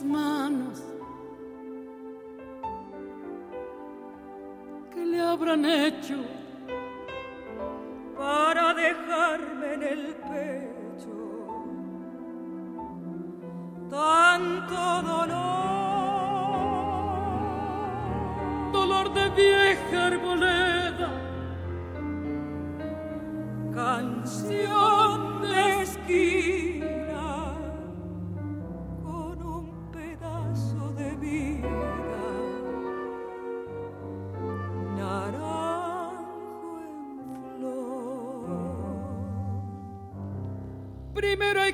manos? 0.04 0.84
¿Qué 4.94 5.06
le 5.06 5.22
habrán 5.22 5.66
hecho? 5.66 6.18
para 8.20 8.74
dejarme 8.74 9.74
en 9.76 9.84
el 9.84 10.16
pecho 10.30 11.20
tanto 13.90 15.02
dolor. 15.12 15.40
Dolor 18.74 19.14
de 19.14 19.30
vieja 19.30 20.08
arboleda, 20.08 21.12
Canción 23.74 25.09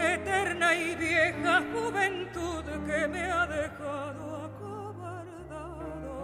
eterna 0.00 0.74
y 0.74 0.94
vieja 0.96 1.62
juventud 1.72 2.64
que 2.86 3.08
me 3.08 3.22
ha 3.24 3.46
dejado 3.46 4.36
acobardado. 4.46 6.14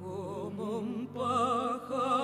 Como 0.00 0.78
un 0.78 1.06
pájaro 1.14 2.19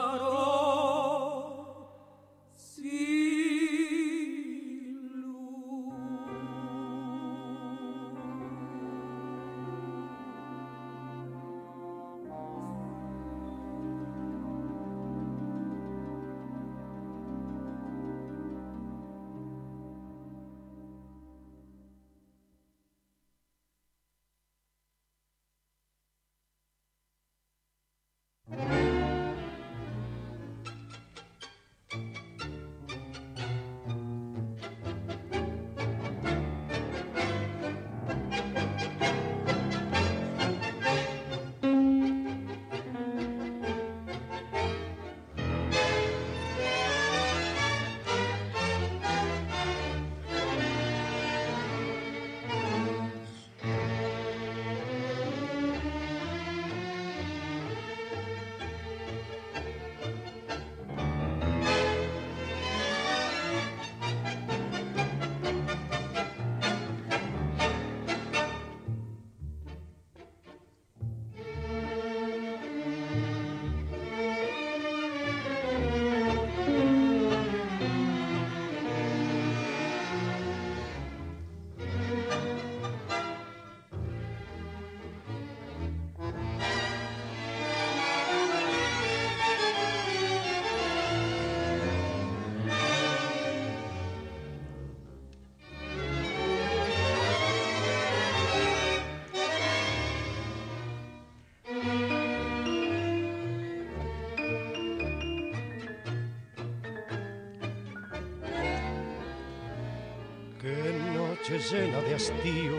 llena 111.71 112.01
de 112.01 112.15
hastío 112.15 112.77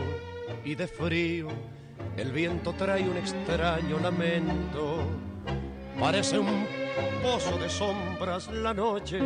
y 0.64 0.76
de 0.76 0.88
frío, 0.88 1.48
el 2.16 2.32
viento 2.32 2.74
trae 2.74 3.08
un 3.08 3.18
extraño 3.18 4.00
lamento. 4.00 5.04
Parece 6.00 6.40
un 6.40 6.66
pozo 7.22 7.58
de 7.58 7.70
sombras 7.70 8.48
la 8.48 8.74
noche 8.74 9.20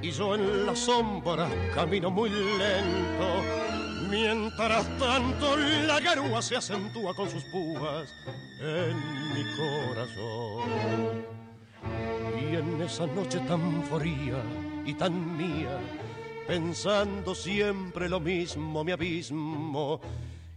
y 0.00 0.10
yo 0.10 0.34
en 0.34 0.66
la 0.66 0.74
sombra 0.74 1.48
camino 1.74 2.10
muy 2.10 2.30
lento. 2.30 3.42
Mientras 4.10 4.86
tanto 4.98 5.56
la 5.86 6.00
garúa 6.00 6.42
se 6.42 6.56
acentúa 6.56 7.14
con 7.14 7.30
sus 7.30 7.44
púas 7.44 8.12
en 8.60 8.96
mi 9.32 9.44
corazón. 9.56 11.24
Y 12.36 12.56
en 12.56 12.82
esa 12.82 13.06
noche 13.06 13.38
tan 13.40 13.82
fría 13.84 14.42
y 14.84 14.94
tan 14.94 15.36
mía, 15.36 15.78
pensando 16.46 17.34
siempre 17.34 18.08
lo 18.08 18.20
mismo, 18.20 18.84
mi 18.84 18.92
abismo. 18.92 20.00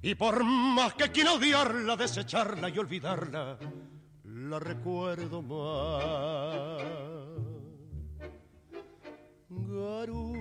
Y 0.01 0.15
por 0.15 0.43
más 0.43 0.93
que 0.93 1.09
quiera 1.11 1.33
odiarla, 1.33 1.95
desecharla 1.95 2.69
y 2.69 2.77
olvidarla, 2.77 3.57
la 4.23 4.59
recuerdo 4.59 5.41
más. 5.41 6.83
Garúa, 9.49 10.35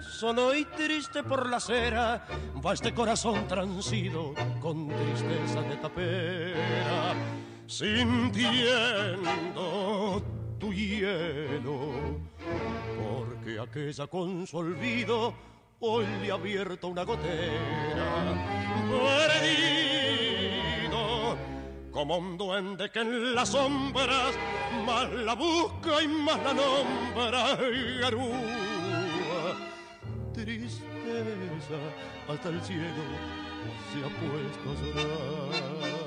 solo 0.00 0.54
y 0.54 0.64
triste 0.64 1.22
por 1.22 1.48
la 1.48 1.56
acera, 1.58 2.26
va 2.64 2.72
este 2.72 2.94
corazón 2.94 3.46
transido 3.48 4.34
con 4.60 4.88
tristeza 4.88 5.62
de 5.62 5.76
tapera, 5.76 7.14
sintiendo 7.66 9.16
tu 10.58 10.72
hielo, 10.72 11.92
porque 12.98 13.60
aquella 13.60 14.06
con 14.06 14.46
su 14.46 14.58
olvido 14.58 15.34
hoy 15.80 16.06
le 16.22 16.30
ha 16.30 16.34
abierto 16.34 16.88
una 16.88 17.02
gotera. 17.04 18.34
Perdido, 20.88 21.36
como 21.90 22.16
un 22.18 22.38
duende 22.38 22.90
que 22.90 23.00
en 23.00 23.34
las 23.34 23.50
sombras 23.50 24.34
más 24.84 25.12
la 25.12 25.34
busca 25.34 26.02
y 26.02 26.08
más 26.08 26.42
la 26.42 26.54
nombra. 26.54 27.56
Garúa, 28.00 29.56
tristeza, 30.32 31.78
hasta 32.28 32.48
el 32.48 32.60
cielo 32.62 33.04
se 33.92 33.98
ha 34.04 34.08
puesto 34.18 34.70
a 34.70 34.74
llorar. 34.84 36.05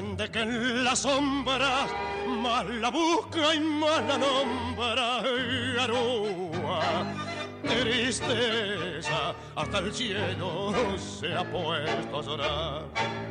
Duende 0.00 0.30
que 0.30 0.40
en 0.40 0.84
la 0.84 0.94
sombra 0.94 1.86
más 2.42 2.66
la 2.66 2.90
busca 2.90 3.54
y 3.54 3.60
más 3.60 4.04
la 4.06 4.18
nombra. 4.18 5.22
Garúa, 5.74 6.80
tristeza, 7.62 9.34
hasta 9.54 9.78
el 9.78 9.94
cielo 9.94 10.74
se 10.98 11.32
ha 11.32 11.50
puesto 11.50 12.18
a 12.18 12.22
llorar. 12.22 13.25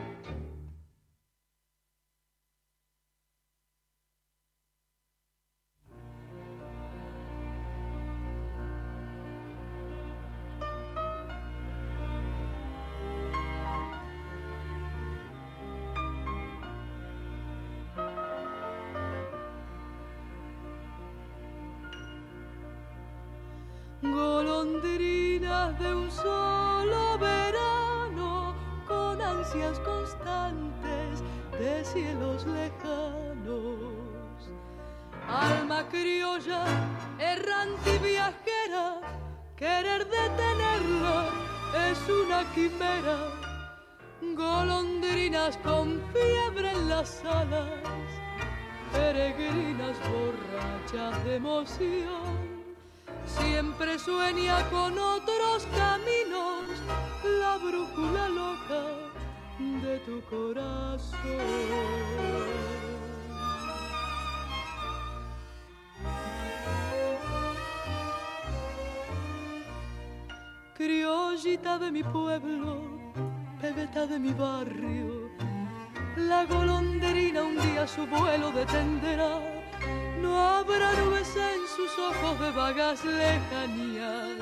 Lejanías 83.05 84.37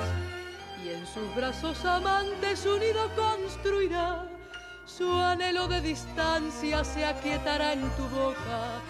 y 0.84 0.90
en 0.90 1.06
sus 1.06 1.36
brazos 1.36 1.84
amantes 1.86 2.66
unido 2.66 3.10
construirá 3.16 4.26
su 4.86 5.10
anhelo 5.12 5.68
de 5.68 5.82
distancia 5.82 6.84
se 6.84 7.06
aquietará 7.06 7.74
en 7.74 7.90
tu 7.96 8.04
boca. 8.10 8.82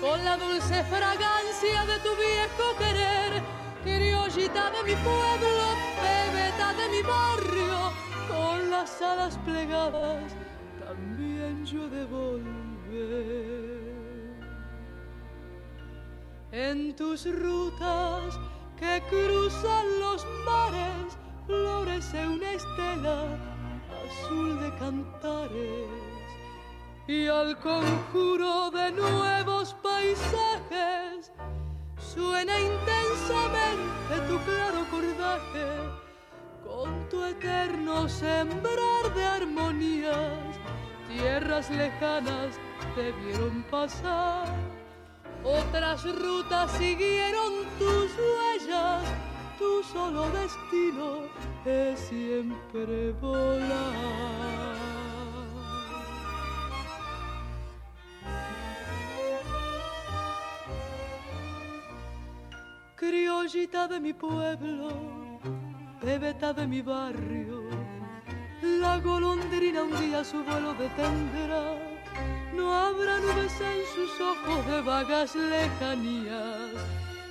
Con 0.00 0.24
la 0.24 0.36
dulce 0.36 0.82
fragancia 0.84 1.84
de 1.86 1.98
tu 2.00 2.10
viejo 2.16 2.76
querer 2.78 3.42
criollita 3.84 4.70
de 4.72 4.82
mi 4.82 4.96
pueblo 4.96 5.76
bebeta 6.02 6.74
de 6.74 6.88
mi 6.88 7.02
barrio 7.02 7.92
con 8.28 8.70
las 8.70 9.00
alas 9.00 9.38
plegadas 9.44 10.34
también 10.84 11.64
yo 11.64 11.88
de 11.88 12.04
volver. 12.04 12.66
En 16.50 16.96
tus 16.96 17.24
rutas 17.32 18.38
que 18.78 19.02
cruzan 19.08 20.00
los 20.00 20.26
mares 20.44 21.16
florece 21.46 22.26
una 22.26 22.52
estela 22.52 23.24
azul 24.04 24.60
de 24.60 24.74
cantares. 24.76 25.88
Y 27.06 27.28
al 27.28 27.56
conjuro 27.58 28.70
de 28.70 28.92
nuevos 28.92 29.74
paisajes 29.74 31.32
suena 31.98 32.58
intensamente 32.58 34.14
tu 34.28 34.38
claro 34.44 34.84
cordaje 34.90 35.68
con 36.64 37.08
tu 37.08 37.22
eterno 37.24 38.08
sembrar 38.08 39.14
de 39.14 39.24
armonías. 39.24 40.58
Tierras 41.08 41.70
lejanas 41.70 42.58
te 42.94 43.12
vieron 43.12 43.62
pasar 43.70 44.65
otras 45.46 46.04
rutas 46.04 46.70
siguieron 46.72 47.52
tus 47.78 48.10
huellas, 48.18 49.02
tu 49.58 49.82
solo 49.84 50.28
destino 50.30 51.20
es 51.64 52.00
siempre 52.00 53.12
volar. 53.12 54.76
Criollita 62.96 63.86
de 63.86 64.00
mi 64.00 64.12
pueblo, 64.12 64.88
bebeta 66.02 66.52
de 66.52 66.66
mi 66.66 66.82
barrio, 66.82 67.62
la 68.62 68.98
golondrina 68.98 69.82
un 69.84 69.96
día 70.00 70.24
su 70.24 70.42
vuelo 70.42 70.74
detendrá 70.74 71.95
no 72.56 72.72
habrá 72.72 73.20
nubes 73.20 73.52
en 73.60 73.82
sus 73.94 74.20
ojos 74.20 74.66
de 74.66 74.80
vagas 74.80 75.34
lejanías 75.34 76.72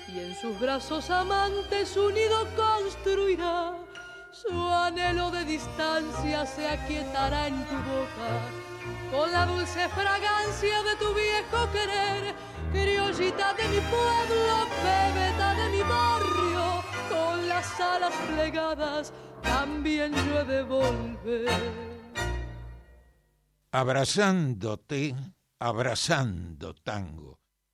y 0.07 0.19
en 0.19 0.36
sus 0.36 0.59
brazos 0.59 1.09
amantes 1.09 1.97
unido 1.97 2.47
construirá 2.55 3.73
su 4.32 4.69
anhelo 4.69 5.32
de 5.32 5.43
distancia 5.45 6.45
se 6.45 6.67
aquietará 6.67 7.47
en 7.47 7.65
tu 7.65 7.76
boca 7.76 8.32
con 9.11 9.32
la 9.32 9.45
dulce 9.45 9.89
fragancia 9.89 10.84
de 10.84 10.95
tu 10.97 11.13
viejo 11.13 11.71
querer 11.71 12.36
criollita 12.71 13.53
de 13.53 13.67
mi 13.69 13.80
pueblo, 13.80 14.67
bebeta 14.84 15.53
de 15.53 15.69
mi 15.69 15.82
barrio, 15.84 16.84
con 17.09 17.47
las 17.47 17.80
alas 17.80 18.13
plegadas, 18.28 19.13
también 19.41 20.13
yo 20.13 20.43
de 20.43 20.63
volver. 20.63 21.95
Abrazándote, 23.76 25.13
abrazando 25.59 26.73
tango. 26.76 27.41